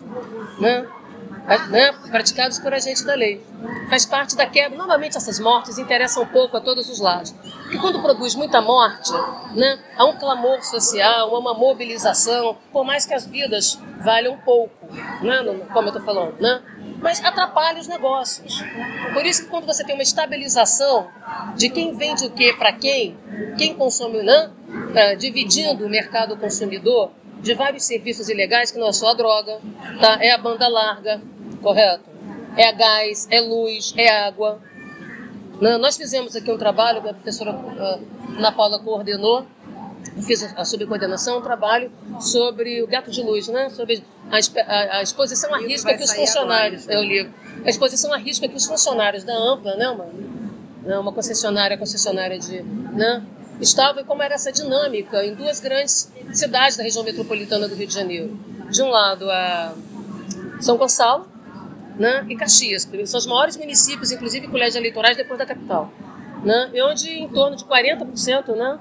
[0.59, 0.87] Né?
[1.69, 1.91] Né?
[2.61, 3.43] por agentes da lei.
[3.89, 4.77] Faz parte da quebra.
[4.77, 7.31] Normalmente essas mortes interessam um pouco a todos os lados.
[7.63, 9.11] Porque quando produz muita morte,
[9.53, 14.73] né, há um clamor social, há uma mobilização, por mais que as vidas valham pouco,
[15.21, 16.61] né, como eu estou falando, né?
[17.01, 18.63] Mas atrapalha os negócios.
[19.13, 21.07] Por isso que quando você tem uma estabilização
[21.55, 23.17] de quem vende o que para quem,
[23.57, 24.51] quem consome, né?
[24.93, 27.11] Tá, dividindo o mercado consumidor
[27.41, 29.59] de vários serviços ilegais, que não é só a droga,
[29.99, 30.17] tá?
[30.21, 31.21] é a banda larga,
[31.61, 32.09] correto?
[32.55, 34.61] É a gás, é luz, é água.
[35.59, 37.99] Nós fizemos aqui um trabalho, a professora ah,
[38.37, 39.45] Ana Paula coordenou,
[40.21, 43.69] fiz a subcoordenação, um trabalho sobre o gato de luz, né?
[43.69, 46.87] sobre a, a, a exposição à risca que os funcionários.
[46.87, 47.33] É o livro.
[47.65, 50.07] A exposição à risca que os funcionários da Ampla, né, uma,
[50.83, 52.61] né, uma concessionária, concessionária de.
[52.61, 53.23] Né,
[53.59, 57.87] estavam e como era essa dinâmica em duas grandes cidades da região metropolitana do Rio
[57.87, 58.39] de Janeiro.
[58.69, 59.75] De um lado, a
[60.59, 61.29] São Gonçalo
[61.97, 65.91] né, e Caxias, que são os maiores municípios, inclusive colégios eleitorais, depois da capital.
[66.43, 68.79] Né, e onde em torno de 40% né,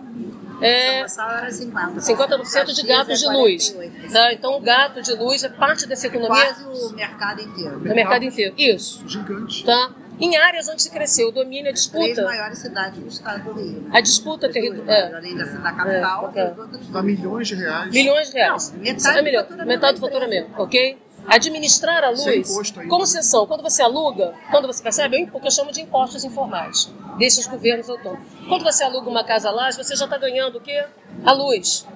[0.60, 3.76] é 50%, 50 de gatos de luz.
[4.12, 4.32] Tá?
[4.32, 6.54] Então, o gato de luz é parte dessa economia.
[6.54, 7.78] Quase o mercado inteiro.
[7.78, 8.54] O mercado inteiro.
[8.56, 9.08] Isso.
[9.08, 9.64] Gigante.
[9.64, 9.90] Tá?
[10.20, 12.04] Em áreas onde se cresceu, o domínio, a disputa.
[12.04, 13.86] Três maiores cidades do estado do Rio.
[13.90, 14.94] A disputa territorial.
[14.94, 15.14] É.
[15.14, 16.54] Além da, da capital, é,
[16.90, 17.90] Dá milhões de reais.
[17.90, 18.70] Milhões de reais.
[18.70, 20.98] Não, metade é do faturamento metade do faturamento, ok?
[21.30, 22.48] Administrar a luz,
[22.88, 27.46] concessão, quando você aluga, quando você percebe, o que eu chamo de impostos informais, desses
[27.46, 28.26] governos autônomos.
[28.48, 30.84] Quando você aluga uma casa lá, você já está ganhando o quê?
[31.24, 31.86] A luz.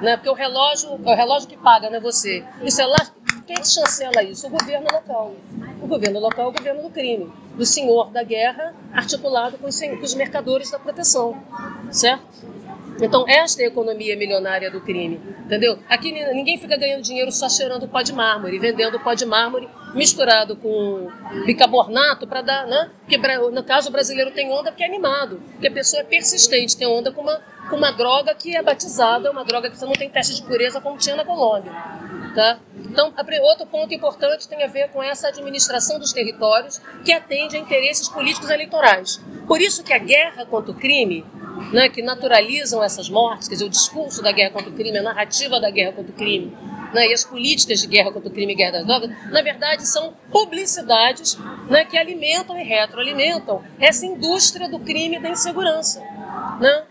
[0.00, 0.16] Né?
[0.16, 2.44] Porque o relógio, é o relógio que paga, não é você.
[2.62, 2.96] Isso é lá.
[3.46, 4.46] Quem que chancela isso?
[4.46, 5.34] O governo local.
[5.82, 9.74] O governo local é o governo do crime, do senhor da guerra, articulado com os,
[9.74, 11.36] sen- com os mercadores da proteção.
[11.90, 12.22] Certo?
[13.00, 15.78] Então, esta é a economia milionária do crime, entendeu?
[15.88, 19.68] Aqui ni- ninguém fica ganhando dinheiro só cheirando pó de mármore, vendendo pó de mármore
[19.94, 21.08] misturado com
[21.46, 22.90] bicarbonato para dar, né?
[23.00, 23.16] Porque
[23.50, 26.86] no caso o brasileiro tem onda porque é animado, porque a pessoa é persistente, tem
[26.86, 30.10] onda com uma, com uma droga que é batizada, uma droga que você não tem
[30.10, 31.72] teste de pureza como tinha na Colômbia.
[32.34, 32.58] Tá?
[32.76, 37.58] Então, outro ponto importante tem a ver com essa administração dos territórios que atende a
[37.58, 39.20] interesses políticos eleitorais.
[39.46, 41.24] Por isso que a guerra contra o crime,
[41.72, 45.02] né, que naturalizam essas mortes, quer dizer, o discurso da guerra contra o crime, a
[45.02, 46.56] narrativa da guerra contra o crime,
[46.92, 49.86] né, e as políticas de guerra contra o crime e guerra das drogas, na verdade
[49.86, 56.00] são publicidades né, que alimentam e retroalimentam essa indústria do crime e da insegurança.
[56.60, 56.84] Né?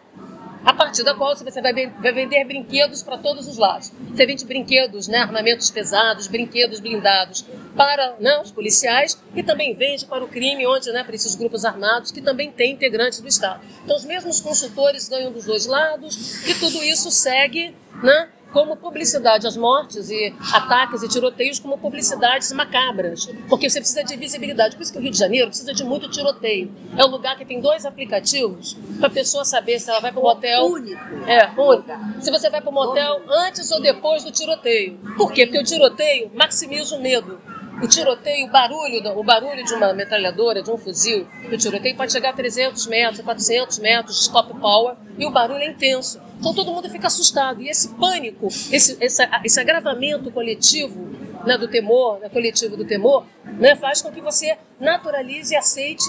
[0.68, 3.90] A partir da qual você vai, vai vender brinquedos para todos os lados.
[4.14, 10.06] Você vende brinquedos, né, armamentos pesados, brinquedos blindados para né, os policiais e também vende
[10.06, 13.62] para o crime, onde, né, para esses grupos armados que também têm integrantes do Estado.
[13.86, 19.46] Então, os mesmos consultores ganham dos dois lados e tudo isso segue né, como publicidade
[19.46, 24.76] às mortes e ataques e tiroteios como publicidades macabras, porque você precisa de visibilidade.
[24.76, 26.72] Por isso que o Rio de Janeiro precisa de muito tiroteio.
[26.98, 30.20] É um lugar que tem dois aplicativos para a pessoa saber se ela vai para
[30.20, 30.66] o motel.
[30.66, 31.02] Único.
[31.28, 31.92] É, único.
[32.22, 34.98] Se você vai para o motel antes ou depois do tiroteio.
[35.18, 35.46] Por quê?
[35.46, 37.40] Porque o tiroteio maximiza o medo.
[37.82, 42.12] O tiroteio, o barulho, o barulho de uma metralhadora, de um fuzil, o tiroteio pode
[42.12, 46.20] chegar a 300 metros, 400 metros de stop power e o barulho é intenso.
[46.40, 47.62] Então todo mundo fica assustado.
[47.62, 53.26] E esse pânico, esse, esse, esse agravamento coletivo né, do temor, né, coletivo do temor,
[53.44, 56.06] né, faz com que você naturalize e aceite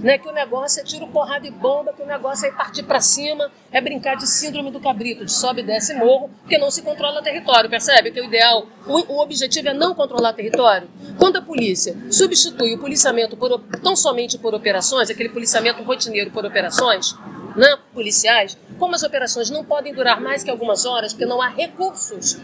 [0.00, 3.00] né, que o negócio é tiro, porrada e bomba, que o negócio é partir para
[3.00, 7.22] cima, é brincar de síndrome do cabrito, de sobe, desce morro, porque não se controla
[7.22, 8.10] território, percebe?
[8.10, 10.88] Que o ideal, o, o objetivo é não controlar território.
[11.18, 16.46] Quando a polícia substitui o policiamento por, tão somente por operações, aquele policiamento rotineiro por
[16.46, 17.16] operações,
[17.56, 21.48] né, policiais, como as operações não podem durar mais que algumas horas, porque não há
[21.48, 22.38] recursos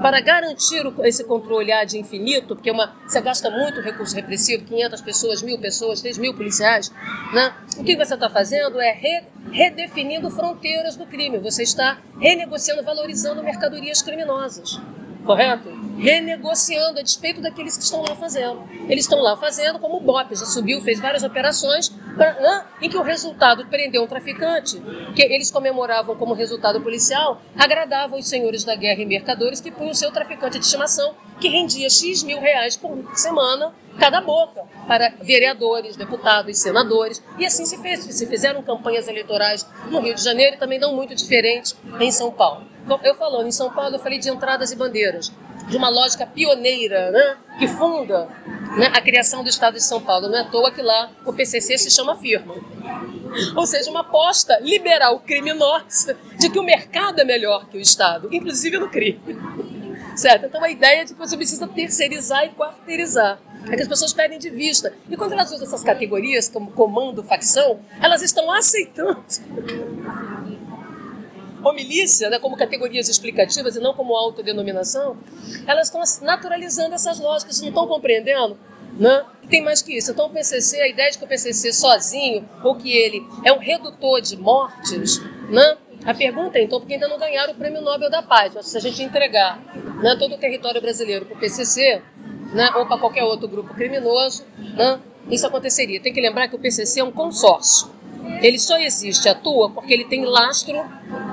[0.00, 5.42] para garantir esse controle ad infinito, porque uma, você gasta muito recurso repressivo, 500 pessoas,
[5.42, 6.92] mil pessoas, 3 mil policiais,
[7.32, 7.52] né?
[7.76, 13.42] o que você está fazendo é re, redefinindo fronteiras do crime, você está renegociando, valorizando
[13.42, 14.80] mercadorias criminosas
[15.24, 15.68] correto?
[15.96, 18.62] Renegociando a despeito daqueles que estão lá fazendo.
[18.88, 22.88] Eles estão lá fazendo como o BOP, já subiu, fez várias operações pra, né, em
[22.88, 24.80] que o resultado prendeu um traficante,
[25.14, 29.92] que eles comemoravam como resultado policial, agradava os senhores da guerra e mercadores que punham
[29.92, 35.14] o seu traficante de estimação, que rendia X mil reais por semana cada boca para
[35.22, 37.22] vereadores, deputados, senadores.
[37.38, 38.00] E assim se fez.
[38.04, 42.30] Se fizeram campanhas eleitorais no Rio de Janeiro e também não muito diferentes em São
[42.30, 42.66] Paulo.
[43.02, 45.32] Eu falando em São Paulo, eu falei de entradas e bandeiras,
[45.68, 48.28] de uma lógica pioneira, né, que funda
[48.76, 50.28] né, a criação do Estado de São Paulo.
[50.28, 52.54] Não é à toa que lá o PCC se chama firma.
[53.56, 58.28] Ou seja, uma aposta liberal criminosa de que o mercado é melhor que o Estado,
[58.30, 59.20] inclusive no crime.
[60.14, 60.46] Certo?
[60.46, 63.38] Então a ideia é de que você precisa terceirizar e quarteirizar.
[63.70, 64.92] É que as pessoas perdem de vista.
[65.08, 69.24] E quando elas usam essas categorias como comando, facção, elas estão aceitando
[71.62, 75.16] ou milícia, né, como categorias explicativas e não como autodenominação,
[75.66, 78.58] elas estão naturalizando essas lógicas, não estão compreendendo
[78.98, 79.24] né?
[79.48, 80.12] Tem mais que isso.
[80.12, 83.58] Então, o PCC, a ideia de que o PCC sozinho, ou que ele é um
[83.58, 85.76] redutor de mortes, né?
[86.04, 88.52] a pergunta é, então, porque ainda não ganharam o Prêmio Nobel da Paz.
[88.66, 89.58] Se a gente entregar
[90.02, 92.02] né, todo o território brasileiro para o PCC,
[92.54, 96.00] né, ou para qualquer outro grupo criminoso, né, isso aconteceria.
[96.00, 97.92] Tem que lembrar que o PCC é um consórcio.
[98.40, 100.82] Ele só existe, atua, porque ele tem lastro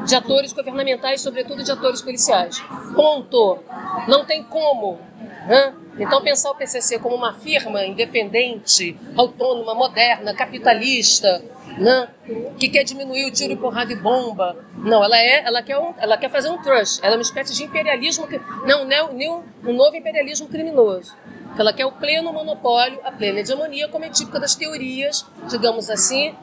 [0.06, 2.62] de atores governamentais, sobretudo de atores policiais.
[2.96, 3.60] Ponto.
[4.08, 5.00] Não tem como.
[5.48, 5.74] Né?
[5.98, 11.44] Então, pensar o PCC como uma firma independente, autônoma, moderna, capitalista,
[11.78, 12.10] né?
[12.58, 14.56] que quer diminuir o tiro, porrada e bomba.
[14.78, 17.00] Não, ela é, ela quer, um, ela quer fazer um trust.
[17.04, 18.28] Ela é uma espécie de imperialismo,
[18.66, 21.16] não, não, um novo imperialismo criminoso.
[21.58, 26.34] Ela quer o pleno monopólio, a plena hegemonia, como é típica das teorias, digamos assim,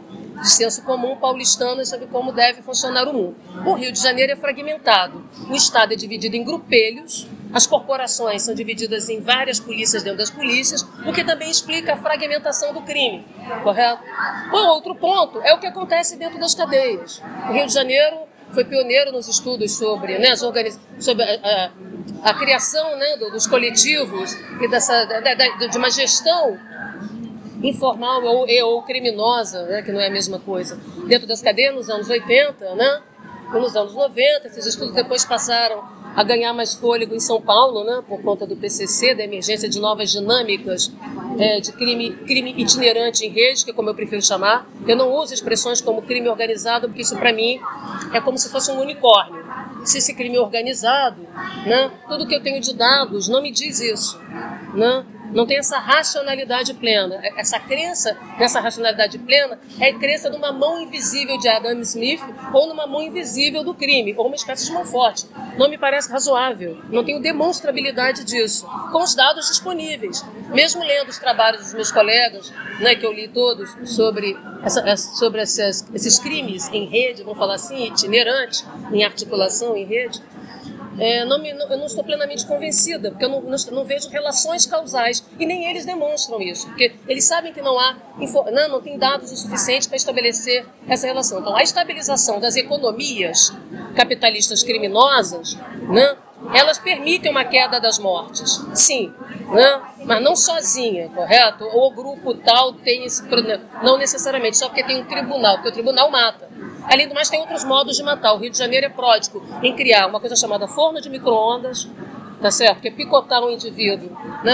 [0.41, 3.37] de senso comum paulistano sobre como deve funcionar o mundo.
[3.67, 5.25] O Rio de Janeiro é fragmentado.
[5.49, 10.31] O Estado é dividido em grupelhos, as corporações são divididas em várias polícias dentro das
[10.31, 13.25] polícias, o que também explica a fragmentação do crime,
[13.63, 14.03] correto?
[14.53, 17.23] O outro ponto é o que acontece dentro das cadeias.
[17.49, 20.79] O Rio de Janeiro foi pioneiro nos estudos sobre, né, organiz...
[20.99, 21.71] sobre a,
[22.23, 26.59] a, a, criação né, dos coletivos e dessa, da, da, de uma gestão
[27.63, 31.91] informal ou, ou criminosa, né, que não é a mesma coisa, dentro das cadeias nos
[31.91, 33.03] anos 80, né,
[33.53, 34.47] nos anos 90.
[34.47, 35.83] Esses estudos depois passaram
[36.15, 39.79] a ganhar mais fôlego em São Paulo, né, por conta do PCC, da emergência de
[39.79, 40.91] novas dinâmicas
[41.39, 44.67] é, de crime, crime itinerante em rede, que é como eu prefiro chamar.
[44.87, 47.61] Eu não uso expressões como crime organizado, porque isso para mim
[48.13, 49.47] é como se fosse um unicórnio.
[49.85, 51.23] Se esse crime é organizado,
[51.65, 54.19] né, tudo que eu tenho de dados não me diz isso.
[54.75, 55.05] Né?
[55.33, 57.21] Não tem essa racionalidade plena.
[57.37, 62.67] Essa crença nessa racionalidade plena é a crença numa mão invisível de Adam Smith ou
[62.67, 65.27] numa mão invisível do crime, ou uma espécie de mão forte.
[65.57, 66.79] Não me parece razoável.
[66.89, 68.67] Não tenho demonstrabilidade disso.
[68.93, 70.25] Com os dados disponíveis.
[70.49, 75.43] Mesmo lendo os trabalhos dos meus colegas, né, que eu li todos, sobre, essa, sobre
[75.43, 80.23] esses, esses crimes em rede, vamos falar assim, itinerantes, em articulação em rede,
[80.99, 84.67] é, não me, não, eu não estou plenamente convencida, porque eu não, não, vejo relações
[84.67, 87.97] causais e nem eles demonstram isso, porque eles sabem que não há
[88.53, 91.41] não, não tem dados o suficiente para estabelecer essa relação.
[91.41, 93.53] Então, a estabilização das economias
[93.95, 95.57] capitalistas criminosas,
[95.89, 96.17] né,
[96.55, 99.13] elas permitem uma queda das mortes, sim,
[99.51, 101.65] né, mas não sozinha, correto?
[101.65, 105.69] Ou o grupo tal tem esse problema, não necessariamente só porque tem um tribunal, porque
[105.71, 106.49] o tribunal mata.
[106.85, 108.33] Além do mais, tem outros modos de matar.
[108.33, 111.87] O Rio de Janeiro é pródigo em criar uma coisa chamada forno de micro-ondas,
[112.41, 112.81] tá certo?
[112.81, 114.11] Que é picotar um indivíduo,
[114.43, 114.53] né?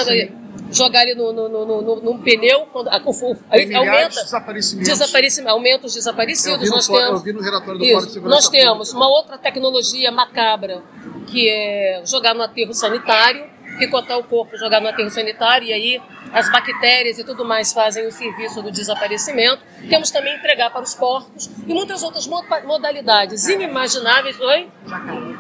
[0.71, 4.89] Jogar ele no, no, no, no, num pneu, quando, a, o, aí aumenta desaparecimentos.
[4.91, 6.69] desaparecimento, aumenta os desaparecidos.
[6.71, 8.97] Nós no, temos, eu vi no relatório do isso, Nós temos Pública.
[8.97, 10.83] uma outra tecnologia macabra,
[11.27, 13.45] que é jogar no aterro sanitário,
[13.79, 18.07] picotar o corpo, jogar no aterro sanitário, e aí as bactérias e tudo mais fazem
[18.07, 19.63] o serviço do desaparecimento.
[19.89, 24.69] Temos também entregar para os porcos e muitas outras mo- modalidades inimagináveis, oi?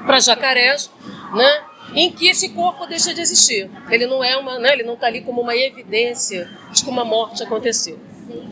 [0.06, 0.90] Para jacarés,
[1.34, 1.62] né?
[1.92, 3.70] Em que esse corpo deixa de existir.
[3.90, 4.72] Ele não é uma, né?
[4.72, 7.98] Ele não está ali como uma evidência de que uma morte aconteceu.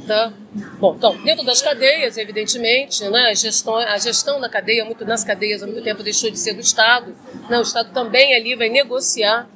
[0.06, 0.32] Tá?
[0.78, 5.24] Bom, então, dentro das cadeias, evidentemente, né, a, gestão, a gestão da cadeia, muito, nas
[5.24, 7.14] cadeias há muito tempo deixou de ser do Estado.
[7.48, 9.48] Né, o Estado também ali vai negociar,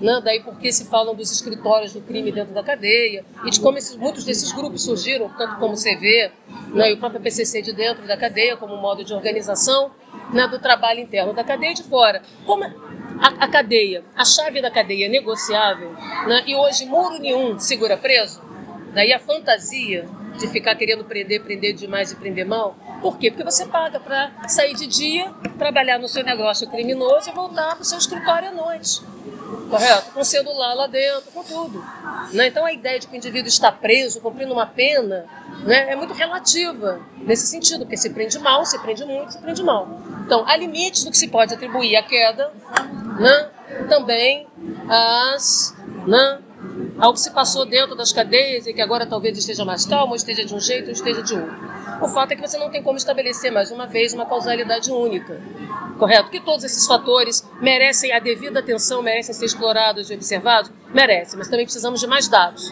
[0.00, 3.76] né, daí porque se falam dos escritórios do crime dentro da cadeia e de como
[3.76, 6.30] esses, muitos desses grupos surgiram, tanto como o CV
[6.68, 9.90] né, e o próprio PCC de dentro da cadeia, como modo de organização
[10.32, 12.22] né, do trabalho interno da cadeia de fora.
[12.46, 15.92] Como a, a cadeia, a chave da cadeia é negociável,
[16.26, 18.40] né, e hoje muro nenhum segura preso,
[18.98, 20.08] Daí a fantasia
[20.40, 22.76] de ficar querendo prender, prender demais e prender mal.
[23.00, 23.30] Por quê?
[23.30, 27.82] Porque você paga para sair de dia, trabalhar no seu negócio criminoso e voltar para
[27.82, 29.00] o seu escritório à noite.
[29.70, 30.10] Correto?
[30.10, 31.80] Com celular lá dentro, com tudo.
[32.32, 32.48] Né?
[32.48, 35.26] Então a ideia de que o indivíduo está preso, cumprindo uma pena,
[35.64, 39.62] né, é muito relativa nesse sentido, porque se prende mal, se prende muito, se prende
[39.62, 39.88] mal.
[40.26, 42.52] Então há limites do que se pode atribuir à queda,
[43.20, 43.48] né?
[43.88, 44.48] também
[44.88, 45.76] as.
[46.04, 46.38] Né?
[46.98, 50.44] Ao que se passou dentro das cadeias e que agora talvez esteja mais calmo, esteja
[50.44, 51.68] de um jeito, esteja de outro.
[52.00, 55.40] O fato é que você não tem como estabelecer, mais uma vez, uma causalidade única.
[55.98, 56.30] Correto?
[56.30, 60.70] Que todos esses fatores merecem a devida atenção, merecem ser explorados e observados?
[60.94, 62.70] Merecem, mas também precisamos de mais dados.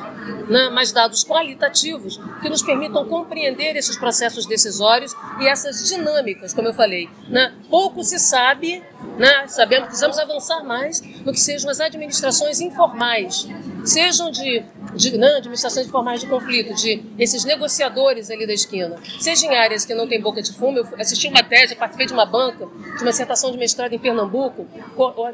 [0.49, 0.71] Né?
[0.71, 6.75] Mais dados qualitativos que nos permitam compreender esses processos decisórios e essas dinâmicas, como eu
[6.75, 7.09] falei.
[7.29, 7.53] Né?
[7.69, 8.83] Pouco se sabe,
[9.19, 9.49] né?
[9.49, 13.49] sabemos que precisamos avançar mais no que sejam as administrações informais,
[13.87, 19.47] sejam de, de né, administrações informais de conflito, de esses negociadores ali da esquina, seja
[19.47, 20.79] em áreas que não tem boca de fumo.
[20.79, 24.67] Eu assisti uma tese, participei de uma banca, de uma dissertação de mestrado em Pernambuco,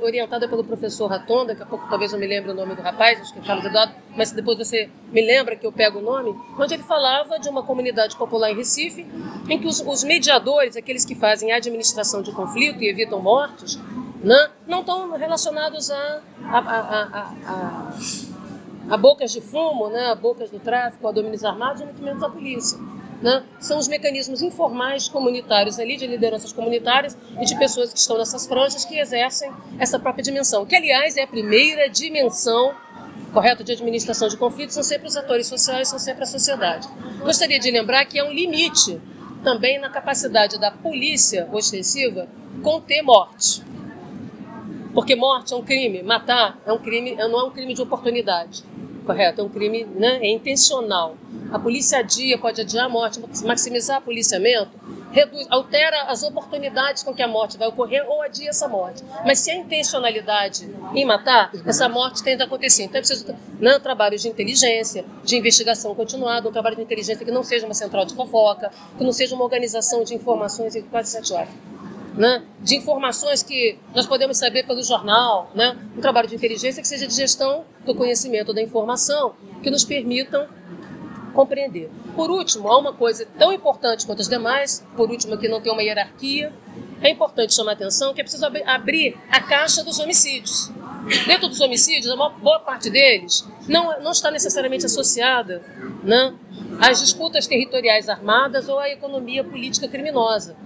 [0.02, 3.20] orientada pelo professor Raton, daqui a pouco talvez eu me lembre o nome do rapaz,
[3.20, 6.34] acho que é Carlos Eduardo, mas depois você me lembra que eu pego o nome,
[6.58, 9.06] onde ele falava de uma comunidade popular em Recife,
[9.48, 13.78] em que os, os mediadores, aqueles que fazem administração de conflito e evitam mortes,
[14.22, 17.92] né, não estão relacionados a, a, a, a,
[18.92, 22.22] a bocas de fumo, né, a bocas do tráfico, a domínios armados, e muito menos
[22.22, 22.78] a polícia.
[23.22, 23.42] Né?
[23.58, 28.46] São os mecanismos informais comunitários ali, de lideranças comunitárias e de pessoas que estão nessas
[28.46, 32.74] franjas que exercem essa própria dimensão, que aliás é a primeira dimensão
[33.32, 36.86] correto de administração de conflitos, são sempre os atores sociais, são sempre a sociedade.
[37.20, 39.00] Gostaria de lembrar que há um limite
[39.42, 42.28] também na capacidade da polícia ostensiva
[42.62, 43.62] conter morte.
[44.92, 48.62] Porque morte é um crime, matar é um crime, não é um crime de oportunidade,
[49.04, 49.40] correto?
[49.40, 51.16] É um crime, né, é intencional.
[51.52, 54.70] A polícia adia, pode adiar a morte, maximizar o policiamento,
[55.12, 59.04] reduz, altera as oportunidades com que a morte vai ocorrer ou adia essa morte.
[59.24, 62.84] Mas se a intencionalidade em matar, essa morte tende a acontecer.
[62.84, 63.26] Então é preciso
[63.60, 67.74] né, trabalhos de inteligência, de investigação continuada, um trabalho de inteligência que não seja uma
[67.74, 71.50] central de fofoca, que não seja uma organização de informações em quase sete horas.
[72.14, 76.86] Né, de informações que nós podemos saber pelo jornal, né, um trabalho de inteligência que
[76.86, 80.46] seja de gestão do conhecimento da informação, que nos permitam
[81.32, 81.90] compreender.
[82.14, 85.72] Por último, há uma coisa tão importante quanto as demais, por último, que não tem
[85.72, 86.52] uma hierarquia,
[87.00, 90.70] é importante chamar a atenção que é preciso ab abrir a caixa dos homicídios.
[91.26, 95.62] Dentro dos homicídios, a maior, boa parte deles não, não está necessariamente associada
[96.04, 96.32] né,
[96.80, 100.56] às disputas territoriais armadas ou à economia política criminosa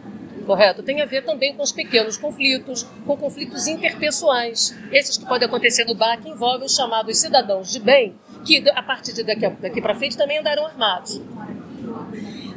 [0.46, 0.82] correto?
[0.82, 4.74] Tem a ver também com os pequenos conflitos, com conflitos interpessoais.
[4.92, 8.82] Esses que podem acontecer no bar, que envolvem os chamados cidadãos de bem, que a
[8.82, 11.20] partir de daqui, daqui para frente também andarão armados.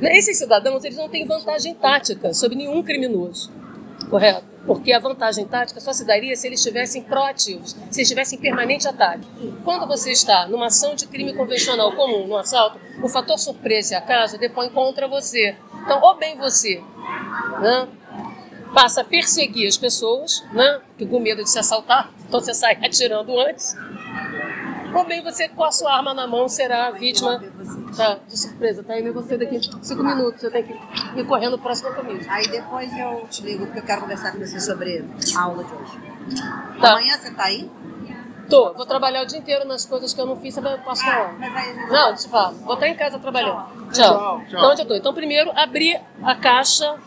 [0.01, 3.51] Esses cidadãos eles não têm vantagem tática sobre nenhum criminoso,
[4.09, 4.47] correto?
[4.65, 8.87] Porque a vantagem tática só se daria se eles estivessem proativos, se estivessem em permanente
[8.87, 9.27] ataque.
[9.63, 13.97] Quando você está numa ação de crime convencional comum, no assalto, o fator surpresa e
[13.97, 15.55] acaso depõe contra você.
[15.81, 16.83] Então, ou bem você
[17.59, 17.87] né,
[18.73, 22.77] passa a perseguir as pessoas, né, que com medo de se assaltar, então você sai
[22.83, 23.75] atirando antes,
[24.93, 27.41] ou bem você com a sua arma na mão será a vítima
[27.95, 28.83] tá, de surpresa.
[28.83, 30.73] Tá indo você daqui cinco minutos, você tem que
[31.19, 32.29] ir correndo o próximo compromisso.
[32.29, 35.73] Aí depois eu te ligo porque eu quero conversar com você sobre a aula de
[35.73, 35.99] hoje.
[36.81, 36.89] Tá.
[36.89, 37.69] Amanhã você tá aí?
[38.49, 41.37] Tô, vou trabalhar o dia inteiro nas coisas que eu não fiz, eu posso falar.
[41.37, 42.55] Mas aí a gente Não, te falo.
[42.57, 43.63] Vou estar em casa trabalhando.
[43.91, 43.93] Tchau.
[43.93, 44.43] Tchau, tchau.
[44.47, 44.95] Então, onde eu tô?
[44.95, 46.97] Então, primeiro, abrir a caixa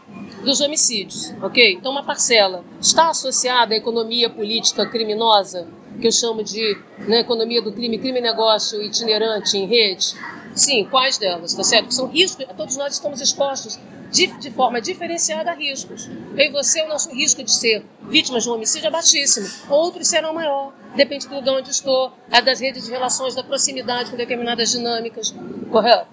[0.45, 1.75] dos homicídios, ok?
[1.75, 5.69] Então, uma parcela está associada à economia política criminosa,
[6.01, 10.15] que eu chamo de né, economia do crime, crime negócio itinerante em rede?
[10.55, 11.93] Sim, quais delas, tá certo?
[11.95, 13.79] São riscos, todos nós estamos expostos
[14.11, 16.09] de, de forma diferenciada a riscos.
[16.37, 19.49] Eu e você, o nosso risco de ser vítimas de um homicídio é baixíssimo.
[19.71, 20.73] Outros serão maior.
[20.95, 25.35] Depende do lugar onde estou, a das redes de relações, da proximidade com determinadas dinâmicas.
[25.71, 26.07] Correto?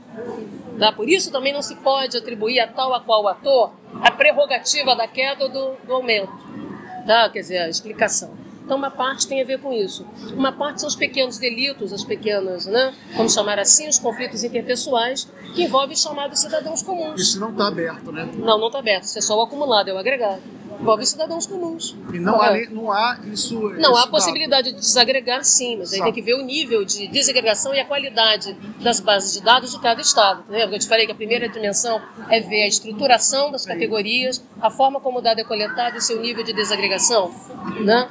[0.80, 0.92] Tá?
[0.92, 5.08] Por isso também não se pode atribuir a tal a qual ator a prerrogativa da
[5.08, 6.32] queda ou do, do aumento.
[7.06, 7.30] Tá?
[7.30, 8.32] Quer dizer, a explicação.
[8.64, 10.08] Então, uma parte tem a ver com isso.
[10.32, 12.94] Uma parte são os pequenos delitos, as pequenas, né?
[13.16, 17.20] Vamos chamar assim, os conflitos interpessoais, que envolvem os chamados cidadãos comuns.
[17.20, 18.30] Isso não está aberto, né?
[18.38, 19.06] Não, não está aberto.
[19.06, 20.44] Isso é só o acumulado, é o agregado.
[20.80, 21.96] Envolve os cidadãos comuns.
[22.14, 23.60] E não há, não há isso.
[23.72, 27.08] Não, há a possibilidade de desagregar, sim, mas aí tem que ver o nível de
[27.08, 30.46] desagregação e a qualidade das bases de dados de cada estado.
[30.50, 34.70] Lembra eu te falei que a primeira dimensão é ver a estruturação das categorias, a
[34.70, 37.34] forma como o dado é coletado e seu nível de desagregação,
[37.82, 38.10] né?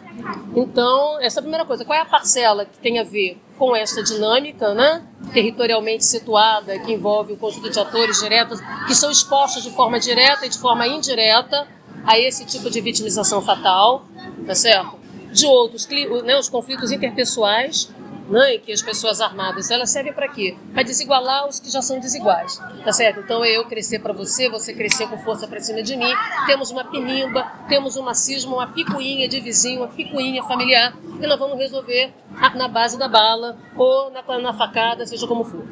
[0.54, 1.84] Então, essa é a primeira coisa.
[1.84, 5.02] Qual é a parcela que tem a ver com essa dinâmica, né?
[5.32, 10.44] Territorialmente situada, que envolve o conjunto de atores diretos que são expostos de forma direta
[10.46, 11.66] e de forma indireta
[12.04, 14.06] a esse tipo de vitimização fatal,
[14.46, 14.98] tá certo?
[15.32, 15.86] De outros,
[16.24, 17.90] né, os conflitos interpessoais,
[18.28, 20.56] né, em que as pessoas armadas, elas servem para quê?
[20.72, 23.20] Para desigualar os que já são desiguais, tá certo?
[23.20, 26.12] Então é eu crescer para você, você crescer com força para cima de mim,
[26.46, 31.38] temos uma pinimba, temos uma cisma, uma picuinha de vizinho, uma picuinha familiar, e nós
[31.38, 32.12] vamos resolver
[32.54, 35.64] na base da bala ou na, na facada, seja como for,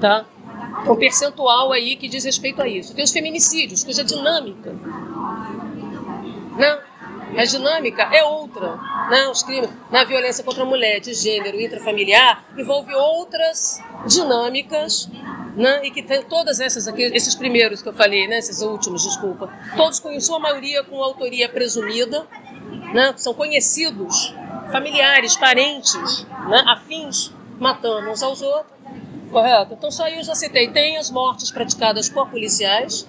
[0.00, 0.24] tá?
[0.88, 2.94] Um percentual aí que diz respeito a isso.
[2.94, 4.74] Tem os feminicídios, cuja dinâmica
[6.56, 6.78] né?
[7.36, 8.76] A dinâmica é outra.
[9.10, 9.26] Né?
[9.28, 15.08] Os crimes na violência contra a mulher, de gênero, intrafamiliar, envolve outras dinâmicas.
[15.56, 15.86] Né?
[15.86, 18.38] E que tem todas essas aqui, esses primeiros que eu falei, né?
[18.38, 22.26] esses últimos, desculpa, todos com sua maioria com autoria presumida,
[22.94, 23.12] né?
[23.16, 24.34] são conhecidos,
[24.70, 26.64] familiares, parentes, né?
[26.66, 28.72] afins, matando uns aos outros.
[29.30, 29.72] Correto?
[29.72, 30.68] Então, só aí eu já citei.
[30.68, 33.06] Tem as mortes praticadas por policiais,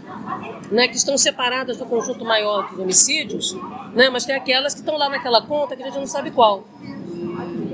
[0.74, 3.55] né, que estão separadas do conjunto maior dos homicídios,
[3.93, 6.63] né, mas tem aquelas que estão lá naquela conta que a gente não sabe qual.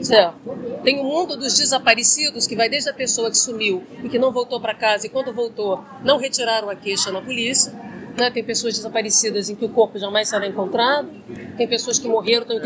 [0.01, 0.35] Certo?
[0.83, 4.31] Tem o mundo dos desaparecidos, que vai desde a pessoa que sumiu e que não
[4.31, 7.73] voltou para casa e quando voltou não retiraram a queixa na polícia.
[8.17, 8.29] Né?
[8.31, 11.09] Tem pessoas desaparecidas em que o corpo jamais será encontrado.
[11.57, 12.57] Tem pessoas que morreram, estão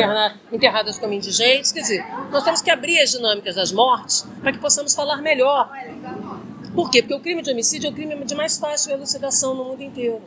[0.51, 1.71] enterradas como indigentes.
[1.71, 5.71] Quer dizer, nós temos que abrir as dinâmicas das mortes para que possamos falar melhor
[6.73, 7.01] por quê?
[7.01, 10.21] Porque o crime de homicídio é o crime de mais fácil elucidação no mundo inteiro.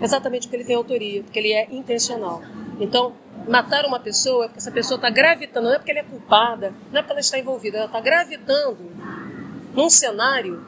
[0.00, 2.42] Exatamente porque ele tem autoria, porque ele é intencional.
[2.80, 3.12] Então,
[3.46, 6.74] matar uma pessoa é porque essa pessoa está gravitando, não é porque ela é culpada,
[6.90, 8.78] não é porque ela está envolvida, ela está gravitando
[9.74, 10.64] num cenário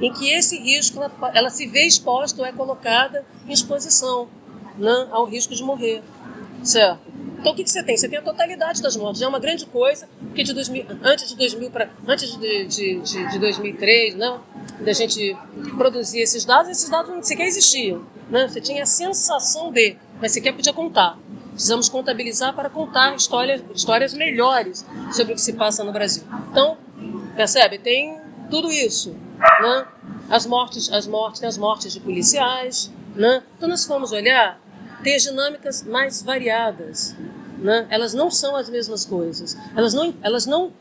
[0.00, 4.28] em que esse risco, ela, ela se vê exposta ou é colocada em exposição
[4.78, 6.02] né, ao risco de morrer.
[6.62, 7.15] Certo?
[7.38, 7.96] Então o que, que você tem?
[7.96, 9.20] Você tem a totalidade das mortes.
[9.20, 13.00] Já é uma grande coisa, porque de 2000, antes de 2000 para antes de, de,
[13.00, 14.40] de, de 2003, né,
[14.80, 15.36] da gente
[15.76, 18.04] produzir esses dados, esses dados não sequer existiam.
[18.30, 18.48] Né?
[18.48, 21.18] Você tinha a sensação de, mas sequer podia contar.
[21.52, 26.22] Precisamos contabilizar para contar histórias, histórias melhores sobre o que se passa no Brasil.
[26.50, 26.76] Então,
[27.34, 27.78] percebe?
[27.78, 28.20] Tem
[28.50, 29.86] tudo isso, né?
[30.28, 33.42] As mortes, as mortes, tem as mortes de policiais, né?
[33.56, 34.60] Então nós vamos olhar,
[35.02, 37.16] tem as dinâmicas mais variadas,
[37.58, 37.86] né?
[37.90, 39.56] Elas não são as mesmas coisas.
[39.76, 40.72] Elas não, elas não,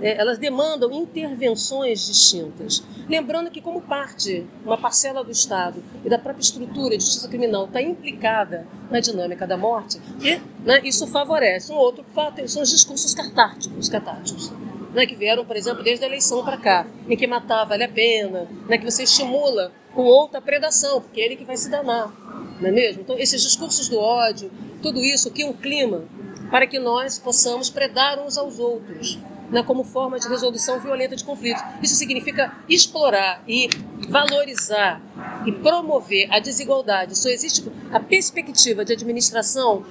[0.00, 2.82] é, elas demandam intervenções distintas.
[3.08, 7.66] Lembrando que como parte, uma parcela do Estado e da própria estrutura de justiça criminal
[7.66, 11.72] está implicada na dinâmica da morte, e né, isso favorece.
[11.72, 14.52] Um outro fato são os discursos catárticos, catárticos
[14.92, 17.88] né, que vieram, por exemplo, desde a eleição para cá, em que matar vale a
[17.88, 22.12] pena, né, que você estimula com outra predação, porque é ele que vai se danar,
[22.60, 23.02] não é mesmo?
[23.02, 24.50] Então, esses discursos do ódio,
[24.82, 26.04] tudo isso que um clima
[26.50, 29.18] para que nós possamos predar uns aos outros,
[29.50, 31.62] né, como forma de resolução violenta de conflitos.
[31.82, 33.70] Isso significa explorar e
[34.08, 35.00] valorizar
[35.46, 37.16] e promover a desigualdade.
[37.16, 39.84] Só existe a perspectiva de administração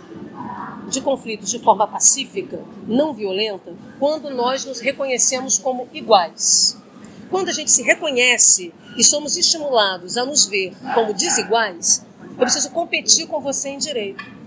[0.88, 6.78] de conflitos de forma pacífica, não violenta, quando nós nos reconhecemos como iguais.
[7.30, 12.70] Quando a gente se reconhece e somos estimulados a nos ver como desiguais, eu preciso
[12.72, 14.41] competir com você em direito.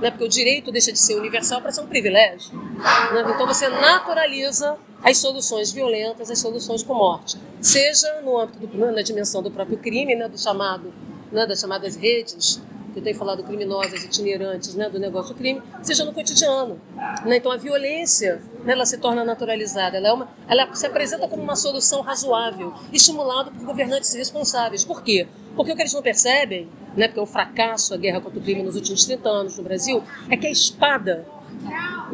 [0.00, 0.10] Né?
[0.10, 2.56] Porque o direito deixa de ser universal para ser um privilégio.
[2.56, 3.24] Né?
[3.34, 7.36] Então você naturaliza as soluções violentas, as soluções com morte.
[7.60, 10.28] Seja no âmbito, do, na dimensão do próprio crime, né?
[10.28, 10.92] do chamado,
[11.32, 11.46] né?
[11.46, 12.60] das chamadas redes
[12.92, 16.80] que eu tenho falado criminosas, itinerantes, né, do negócio crime, seja no cotidiano.
[17.24, 17.36] Né?
[17.36, 21.42] Então a violência né, ela se torna naturalizada, ela, é uma, ela se apresenta como
[21.42, 24.84] uma solução razoável, estimulada por governantes responsáveis.
[24.84, 25.28] Por quê?
[25.54, 26.68] Porque o que eles não percebem,
[26.98, 29.62] né, porque é um fracasso a guerra contra o crime nos últimos 30 anos no
[29.62, 31.24] Brasil, é que a espada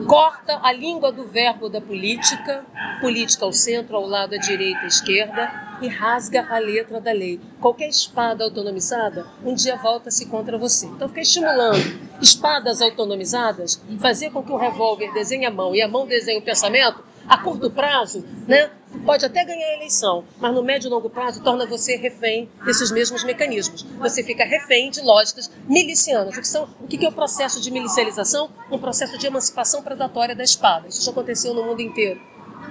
[0.06, 2.64] corta a língua do verbo da política,
[3.00, 7.40] política ao centro, ao lado, à direita, à esquerda, e rasga a letra da lei.
[7.60, 10.86] Qualquer espada autonomizada, um dia volta-se contra você.
[10.86, 11.78] Então, fica estimulando
[12.20, 16.42] espadas autonomizadas, fazer com que o revólver desenhe a mão e a mão desenhe o
[16.42, 18.70] pensamento, a curto prazo, né,
[19.04, 22.90] pode até ganhar a eleição, mas no médio e longo prazo torna você refém desses
[22.90, 23.82] mesmos mecanismos.
[23.98, 26.36] Você fica refém de lógicas milicianas.
[26.36, 28.50] O que, são, o que é o processo de milicialização?
[28.70, 30.88] Um processo de emancipação predatória da espada.
[30.88, 32.20] Isso já aconteceu no mundo inteiro.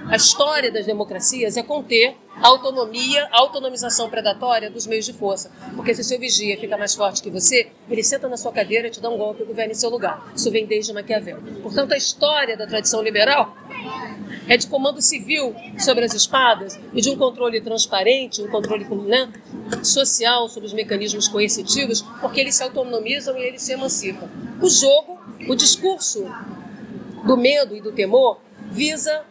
[0.08, 5.50] A história das democracias é conter a autonomia, a autonomização predatória dos meios de força.
[5.74, 8.90] Porque se o seu vigia fica mais forte que você, ele senta na sua cadeira,
[8.90, 10.30] te dá um golpe e governa em seu lugar.
[10.36, 11.38] Isso vem desde Maquiavel.
[11.62, 13.56] Portanto, a história da tradição liberal
[14.48, 19.32] é de comando civil sobre as espadas e de um controle transparente, um controle né,
[19.82, 24.28] social sobre os mecanismos coercitivos, porque eles se autonomizam e eles se emancipam.
[24.60, 25.18] O jogo,
[25.48, 26.24] o discurso
[27.24, 28.38] do medo e do temor
[28.70, 29.24] visa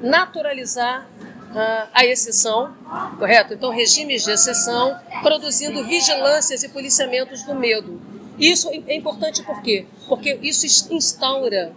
[0.00, 1.08] naturalizar
[1.50, 2.74] uh, a exceção,
[3.18, 3.54] correto?
[3.54, 8.00] Então, regimes de exceção, produzindo vigilâncias e policiamentos do medo.
[8.38, 9.86] Isso é importante por quê?
[10.08, 11.72] Porque isso instaura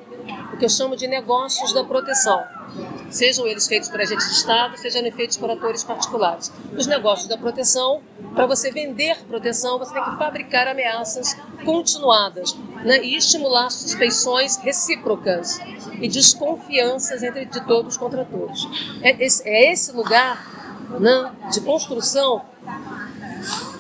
[0.54, 2.44] o que eu chamo de negócios da proteção.
[3.10, 6.52] Sejam eles feitos por agentes de Estado, sejam feitos por atores particulares.
[6.76, 8.02] Os negócios da proteção,
[8.34, 15.60] para você vender proteção, você tem que fabricar ameaças continuadas né, e estimular suspeições recíprocas
[16.02, 18.68] e desconfianças entre de todos contra todos.
[19.02, 22.44] É esse, é esse lugar né, de construção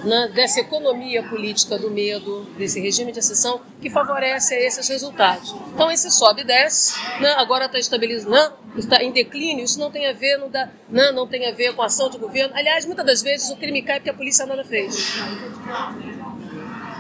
[0.03, 5.55] né, dessa economia política do medo, desse regime de exceção, que favorece esses resultados.
[5.73, 10.07] Então, esse sobe e desce, né, agora está estabilizando, está em declínio, isso não tem
[10.07, 12.55] a ver, não, dá, não, não tem a ver com a ação de governo.
[12.55, 15.13] Aliás, muitas das vezes o crime cai porque a polícia nada fez.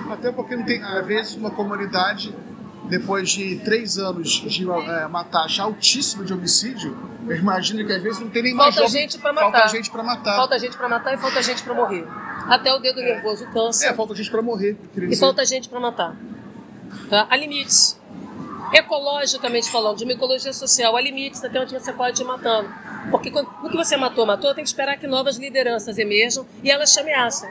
[0.09, 2.33] Até porque não tem, às vezes, uma comunidade
[2.89, 8.01] depois de três anos de é, uma taxa altíssima de homicídio, eu imagino que às
[8.01, 9.51] vezes não tem nem falta mais gente para matar.
[9.51, 10.35] Falta gente para matar.
[10.35, 12.07] Falta gente para matar e falta gente para morrer.
[12.47, 13.87] Até o dedo nervoso cansa.
[13.87, 14.77] É, falta gente para morrer.
[14.95, 15.15] E dizer.
[15.19, 16.15] falta gente para matar.
[17.09, 17.27] Tá?
[17.29, 17.99] Há limites.
[18.73, 22.69] Ecologicamente falando, de uma ecologia social, há limites até onde você pode ir matando.
[23.11, 26.71] Porque quando, o que você matou, matou, tem que esperar que novas lideranças emerjam e
[26.71, 27.49] elas te ameaçam.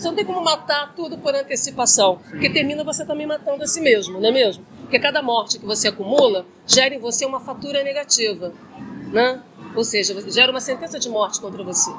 [0.00, 3.82] Você não tem como matar tudo por antecipação, porque termina você também matando a si
[3.82, 4.64] mesmo, não é mesmo?
[4.80, 8.50] Porque cada morte que você acumula gera em você uma fatura negativa,
[9.12, 9.42] né?
[9.76, 11.90] Ou seja, gera uma sentença de morte contra você.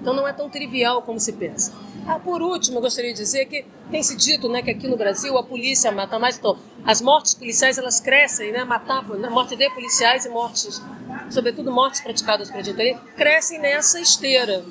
[0.00, 1.74] Então não é tão trivial como se pensa.
[2.06, 4.96] Ah, por último, eu gostaria de dizer que tem se dito né, que aqui no
[4.96, 6.38] Brasil a polícia mata mais.
[6.38, 8.64] Então, as mortes policiais elas crescem, né?
[8.64, 10.80] Matar, né, morte de policiais e mortes,
[11.28, 14.64] sobretudo mortes praticadas por gente crescem nessa esteira.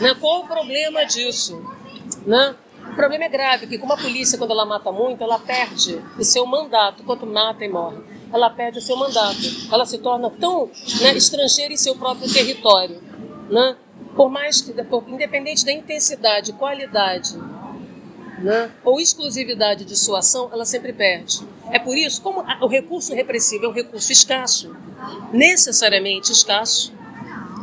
[0.00, 0.14] Né?
[0.18, 1.62] Qual o problema disso?
[2.26, 2.54] Né?
[2.90, 6.24] O problema é grave, que como a polícia, quando ela mata muito, ela perde o
[6.24, 7.98] seu mandato, quanto mata e morre.
[8.32, 9.40] Ela perde o seu mandato.
[9.70, 10.70] Ela se torna tão
[11.00, 13.00] né, estrangeira em seu próprio território.
[13.50, 13.76] Né?
[14.14, 17.36] Por mais que, por, independente da intensidade, qualidade
[18.38, 21.40] né, ou exclusividade de sua ação, ela sempre perde.
[21.70, 24.74] É por isso, como o recurso repressivo é um recurso escasso,
[25.32, 26.92] necessariamente escasso,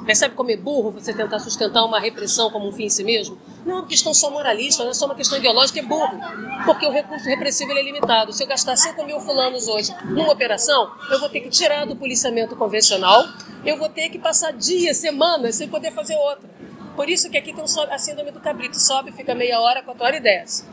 [0.10, 3.38] Percebe como é burro você tentar sustentar uma repressão como um fim em si mesmo?
[3.70, 6.20] Não é uma questão só moralista, não é só uma questão ideológica, é burro.
[6.66, 8.34] Porque o recurso repressivo é limitado.
[8.34, 11.96] Se eu gastar 5 mil fulanos hoje numa operação, eu vou ter que tirar do
[11.96, 13.24] policiamento convencional,
[13.64, 16.50] eu vou ter que passar dias, semanas, sem poder fazer outra.
[16.96, 18.80] Por isso que aqui tem a síndrome do cabrito.
[18.80, 20.66] Sobe, fica meia hora, quatro horas e desce.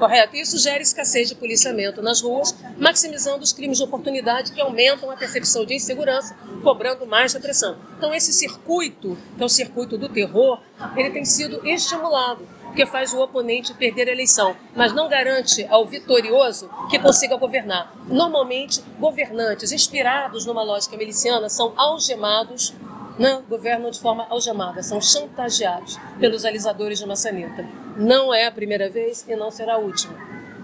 [0.00, 0.34] Correto?
[0.34, 5.16] Isso gera escassez de policiamento nas ruas, maximizando os crimes de oportunidade que aumentam a
[5.16, 7.76] percepção de insegurança, cobrando mais repressão.
[7.98, 10.58] Então, esse circuito, que é o circuito do terror,
[10.96, 15.86] ele tem sido estimulado, porque faz o oponente perder a eleição, mas não garante ao
[15.86, 17.94] vitorioso que consiga governar.
[18.08, 22.72] Normalmente, governantes inspirados numa lógica miliciana são algemados
[23.20, 27.66] não governam de forma algemada, são chantageados pelos alisadores de maçaneta.
[27.98, 30.14] Não é a primeira vez e não será a última.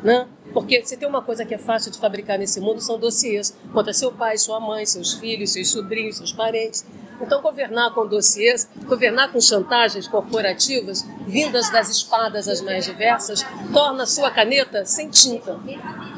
[0.02, 0.26] Né?
[0.57, 3.92] Porque se tem uma coisa que é fácil de fabricar nesse mundo são dossiês contra
[3.92, 6.82] seu pai, sua mãe, seus filhos, seus sobrinhos, seus parentes.
[7.20, 14.04] Então, governar com dossiês, governar com chantagens corporativas, vindas das espadas as mais diversas, torna
[14.04, 15.61] a sua caneta sem tinta.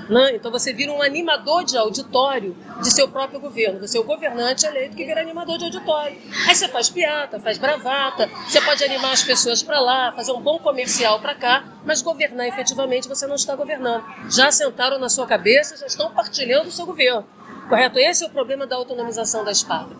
[0.09, 0.37] Né?
[0.37, 3.79] Então você vira um animador de auditório de seu próprio governo.
[3.81, 6.17] Você é o governante eleito que vira animador de auditório.
[6.47, 10.41] Aí você faz piada, faz bravata, você pode animar as pessoas para lá, fazer um
[10.41, 14.03] bom comercial para cá, mas governar efetivamente você não está governando.
[14.29, 17.25] Já sentaram na sua cabeça, já estão partilhando o seu governo.
[17.69, 17.99] Correto?
[17.99, 19.95] Esse é o problema da autonomização da espada.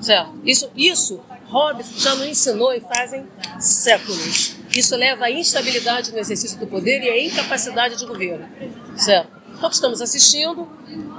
[0.00, 0.32] Certo?
[0.44, 3.26] Isso, isso Hobbes já nos ensinou e fazem
[3.58, 4.56] séculos.
[4.74, 8.48] Isso leva à instabilidade no exercício do poder e à incapacidade de governo.
[8.96, 9.28] Certo?
[9.48, 10.66] Então, o que estamos assistindo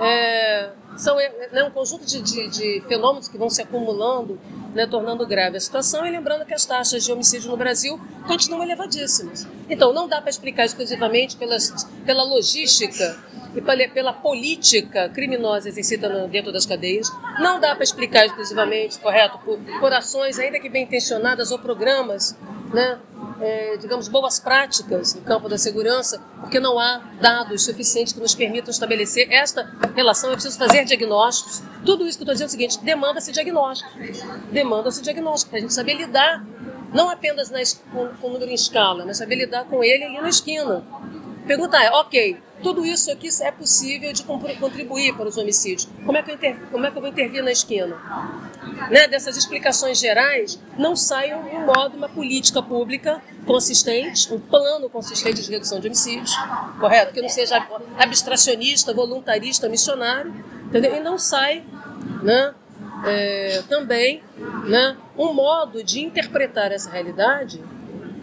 [0.02, 4.40] é, são é, né, um conjunto de, de, de, fenômenos que vão se acumulando,
[4.74, 8.64] né, tornando grave a situação, e lembrando que as taxas de homicídio no Brasil continuam
[8.64, 9.48] elevadíssimas.
[9.70, 13.18] Então, não dá para explicar exclusivamente pelas, pela logística
[13.56, 17.12] e pela, política criminosa exercida dentro das cadeias.
[17.40, 22.38] Não dá para explicar exclusivamente, correto, por, por ações, ainda que bem intencionadas, ou programas
[22.74, 23.00] né,
[23.42, 28.36] é, digamos, boas práticas no campo da segurança, porque não há dados suficientes que nos
[28.36, 30.30] permitam estabelecer esta relação.
[30.30, 31.62] É preciso fazer diagnósticos.
[31.86, 33.90] Tudo isso que eu estou dizendo é o seguinte: demanda-se diagnóstico.
[34.52, 36.46] Demanda-se diagnóstico, para a gente saber lidar,
[36.94, 40.22] não apenas nas, com, com o número em escala, mas saber lidar com ele ali
[40.22, 40.84] na esquina.
[41.52, 45.90] Pergunta é: ok, tudo isso aqui é possível de contribuir para os homicídios.
[46.06, 46.38] Como é que eu.
[46.72, 47.98] Como é que eu vou intervir na esquina?
[48.90, 49.06] Né?
[49.10, 55.52] Dessas explicações gerais, não sai um modo, uma política pública consistente, um plano consistente de
[55.52, 56.34] redução de homicídios,
[56.80, 57.12] correto?
[57.12, 60.34] Que não seja abstracionista, voluntarista, missionário,
[60.68, 60.96] entendeu?
[60.96, 61.66] E não sai,
[62.24, 62.56] né?
[63.06, 64.24] É, também,
[64.70, 64.96] né?
[65.18, 67.62] Um modo de interpretar essa realidade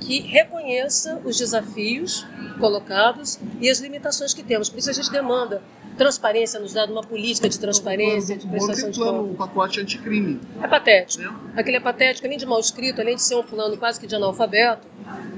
[0.09, 2.27] que reconheça os desafios
[2.59, 4.71] colocados e as limitações que temos.
[4.71, 5.63] Por isso a gente demanda
[5.99, 10.41] transparência, nos dado uma política de transparência, de prestação de plano, um pacote anticrime.
[10.63, 11.25] É patético.
[11.25, 11.61] É.
[11.61, 14.15] Aquele é patético, além de mal escrito, além de ser um plano quase que de
[14.15, 14.87] analfabeto,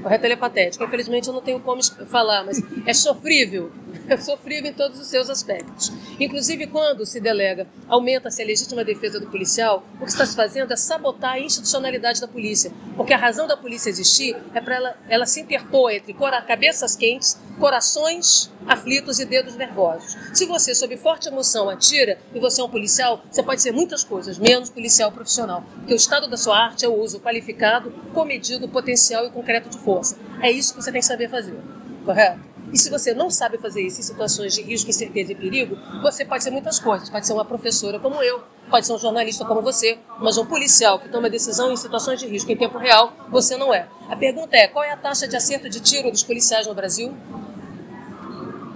[0.05, 0.85] correto, ele é patético.
[0.85, 3.73] Infelizmente eu não tenho como falar, mas é sofrível.
[4.09, 5.93] É sofrível em todos os seus aspectos.
[6.21, 10.71] Inclusive, quando se delega, aumenta-se a legítima defesa do policial, o que está se fazendo
[10.71, 12.71] é sabotar a institucionalidade da polícia.
[12.95, 16.15] Porque a razão da polícia existir é para ela, ela se interpor entre
[16.47, 20.17] cabeças quentes, corações aflitos e dedos nervosos.
[20.35, 24.05] Se você, sob forte emoção, atira e você é um policial, você pode ser muitas
[24.05, 25.65] coisas, menos policial profissional.
[25.79, 29.79] Porque o estado da sua arte é o uso qualificado, comedido, potencial e concreto de
[29.79, 30.19] força.
[30.43, 31.57] É isso que você tem que saber fazer.
[32.05, 32.50] Correto?
[32.73, 36.25] E se você não sabe fazer isso em situações de risco, incerteza e perigo, você
[36.25, 37.11] pode ser muitas coisas.
[37.11, 40.99] Pode ser uma professora como eu, pode ser um jornalista como você, mas um policial
[40.99, 43.89] que toma decisão em situações de risco em tempo real, você não é.
[44.09, 47.15] A pergunta é: qual é a taxa de acerto de tiro dos policiais no Brasil?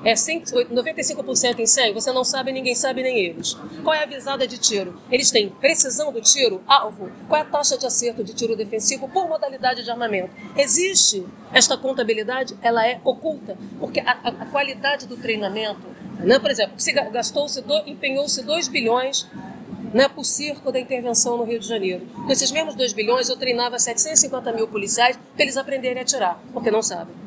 [0.05, 3.55] É 100, 95% em 100, você não sabe, ninguém sabe, nem eles.
[3.83, 5.01] Qual é a visada de tiro?
[5.11, 7.11] Eles têm precisão do tiro, alvo.
[7.29, 10.31] Qual é a taxa de acerto de tiro defensivo por modalidade de armamento?
[10.57, 15.87] Existe esta contabilidade, ela é oculta, porque a, a, a qualidade do treinamento,
[16.19, 16.39] né?
[16.39, 19.27] por exemplo, se gastou-se, empenhou-se 2 bilhões
[19.95, 22.05] né, por circo da intervenção no Rio de Janeiro.
[22.27, 26.43] Com esses mesmos 2 bilhões, eu treinava 750 mil policiais para eles aprenderem a atirar,
[26.53, 27.24] porque não sabem.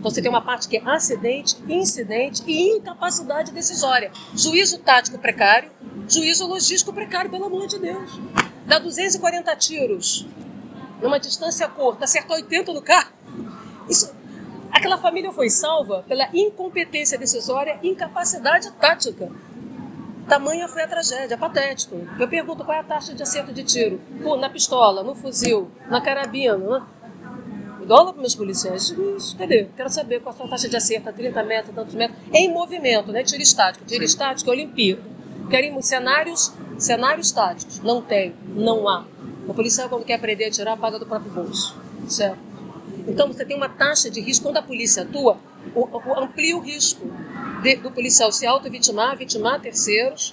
[0.00, 4.10] Então você tem uma parte que é acidente, incidente e incapacidade decisória.
[4.34, 5.70] Juízo tático precário,
[6.08, 8.18] juízo logístico precário, pelo amor de Deus.
[8.64, 10.26] Dá 240 tiros
[11.02, 13.12] numa distância curta, acertou 80 no carro.
[13.90, 14.10] Isso,
[14.72, 19.28] aquela família foi salva pela incompetência decisória e incapacidade tática.
[20.26, 22.06] Tamanha foi a tragédia, patético.
[22.18, 24.00] Eu pergunto qual é a taxa de acerto de tiro?
[24.22, 26.56] Pô, na pistola, no fuzil, na carabina.
[26.56, 26.82] Né?
[27.90, 28.90] Dólar para meus policiais.
[29.16, 29.66] Isso, cadê?
[29.76, 33.10] Quero saber qual a sua taxa de acerto a 30 metros, tantos metros, em movimento,
[33.10, 33.24] né?
[33.24, 33.84] Tiro estático.
[33.84, 35.02] Tiro estático é Olimpíada.
[35.50, 37.80] Querem cenários, cenários táticos.
[37.80, 39.04] Não tem, não há.
[39.48, 41.76] O policial, quando quer aprender a tirar, paga do próprio bolso.
[42.06, 42.38] Certo?
[43.08, 44.44] Então você tem uma taxa de risco.
[44.44, 45.38] Quando a polícia atua,
[45.74, 47.04] o, o, amplia o risco
[47.60, 50.32] de, do policial se auto-vitimar, vitimar terceiros.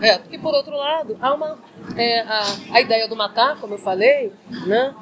[0.00, 1.58] É, e por outro lado, há uma,
[1.96, 2.42] é, a,
[2.74, 4.32] a ideia do matar, como eu falei,
[4.68, 4.94] né?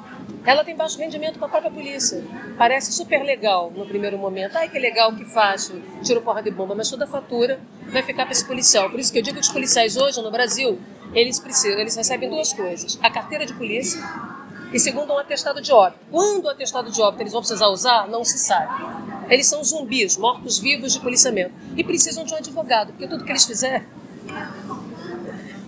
[0.47, 2.23] Ela tem baixo rendimento para a própria polícia.
[2.57, 4.55] Parece super legal no primeiro momento.
[4.55, 7.59] Ai, que legal, que fácil, tiro porra de bomba, mas toda a fatura
[7.91, 8.89] vai ficar para esse policial.
[8.89, 10.79] Por isso que eu digo que os policiais hoje no Brasil,
[11.13, 14.01] eles precisam, eles recebem duas coisas: a carteira de polícia
[14.71, 15.99] e segundo um atestado de óbito.
[16.09, 18.71] Quando o atestado de óbito eles vão precisar usar, não se sabe.
[19.29, 21.51] Eles são zumbis, mortos-vivos de policiamento.
[21.75, 23.85] E precisam de um advogado, porque tudo que eles fizerem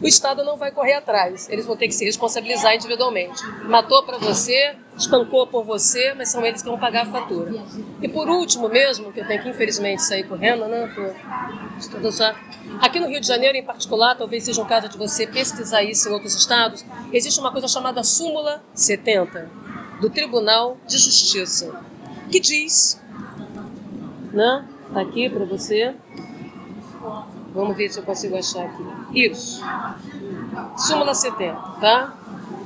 [0.01, 1.47] o Estado não vai correr atrás.
[1.49, 3.41] Eles vão ter que se responsabilizar individualmente.
[3.63, 7.53] Matou para você, espancou por você, mas são eles que vão pagar a fatura.
[8.01, 10.89] E por último mesmo, que eu tenho que infelizmente sair correndo, né?
[10.93, 11.13] Por
[12.11, 12.35] já.
[12.81, 16.09] Aqui no Rio de Janeiro, em particular, talvez seja um caso de você pesquisar isso
[16.09, 19.49] em outros estados, existe uma coisa chamada súmula 70
[19.99, 21.73] do Tribunal de Justiça,
[22.31, 23.01] que diz,
[24.31, 24.65] né?
[24.93, 25.95] Tá aqui para você.
[27.53, 28.83] Vamos ver se eu consigo achar aqui.
[29.13, 29.63] Isso.
[30.77, 32.13] Súmula 70, tá?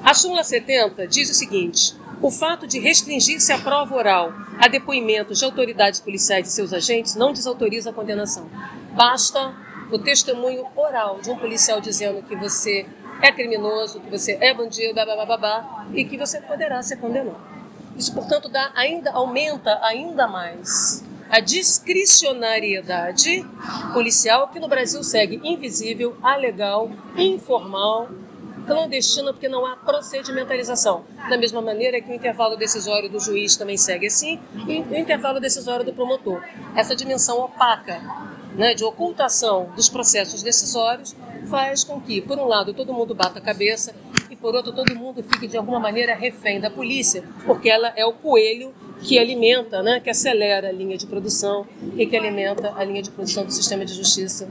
[0.04, 5.40] A súmula 70 diz o seguinte: o fato de restringir-se a prova oral a depoimentos
[5.40, 8.50] de autoridades policiais e seus agentes não desautoriza a condenação.
[8.94, 9.54] Basta
[9.92, 12.86] o testemunho oral de um policial dizendo que você
[13.22, 17.38] é criminoso, que você é bandido, babá, e que você poderá ser condenado.
[17.96, 21.04] Isso, portanto, dá ainda aumenta ainda mais
[21.34, 23.44] a discricionariedade
[23.92, 28.08] policial que no Brasil segue invisível, alegal, informal,
[28.68, 31.04] clandestina, porque não há procedimentalização.
[31.28, 35.40] Da mesma maneira que o intervalo decisório do juiz também segue assim, e o intervalo
[35.40, 36.44] decisório do promotor.
[36.76, 38.00] Essa dimensão opaca
[38.56, 41.16] né, de ocultação dos processos decisórios
[41.50, 43.96] faz com que, por um lado, todo mundo bata a cabeça
[44.30, 48.06] e, por outro, todo mundo fique de alguma maneira refém da polícia, porque ela é
[48.06, 48.72] o coelho
[49.04, 51.66] que alimenta, né, que acelera a linha de produção
[51.98, 54.48] e que alimenta a linha de produção do sistema de justiça,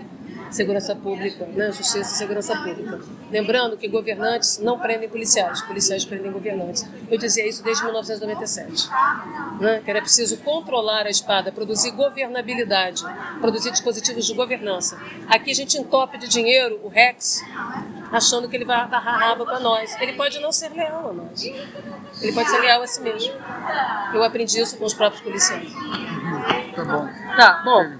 [0.52, 3.00] segurança pública, né, justiça e segurança pública.
[3.30, 6.86] Lembrando que governantes não prendem policiais, policiais prendem governantes.
[7.10, 8.88] Eu dizia isso desde 1997,
[9.60, 13.02] né, que era preciso controlar a espada, produzir governabilidade,
[13.40, 15.00] produzir dispositivos de governança.
[15.28, 17.42] Aqui a gente entope de dinheiro o Rex,
[18.12, 19.98] achando que ele vai agarrar rabo para nós.
[20.00, 21.42] Ele pode não ser leal a nós.
[22.20, 23.32] Ele pode ser leal a si mesmo.
[24.12, 25.72] Eu aprendi isso com os próprios policiais.
[26.76, 27.08] Tá bom.
[27.36, 27.98] Tá, bom.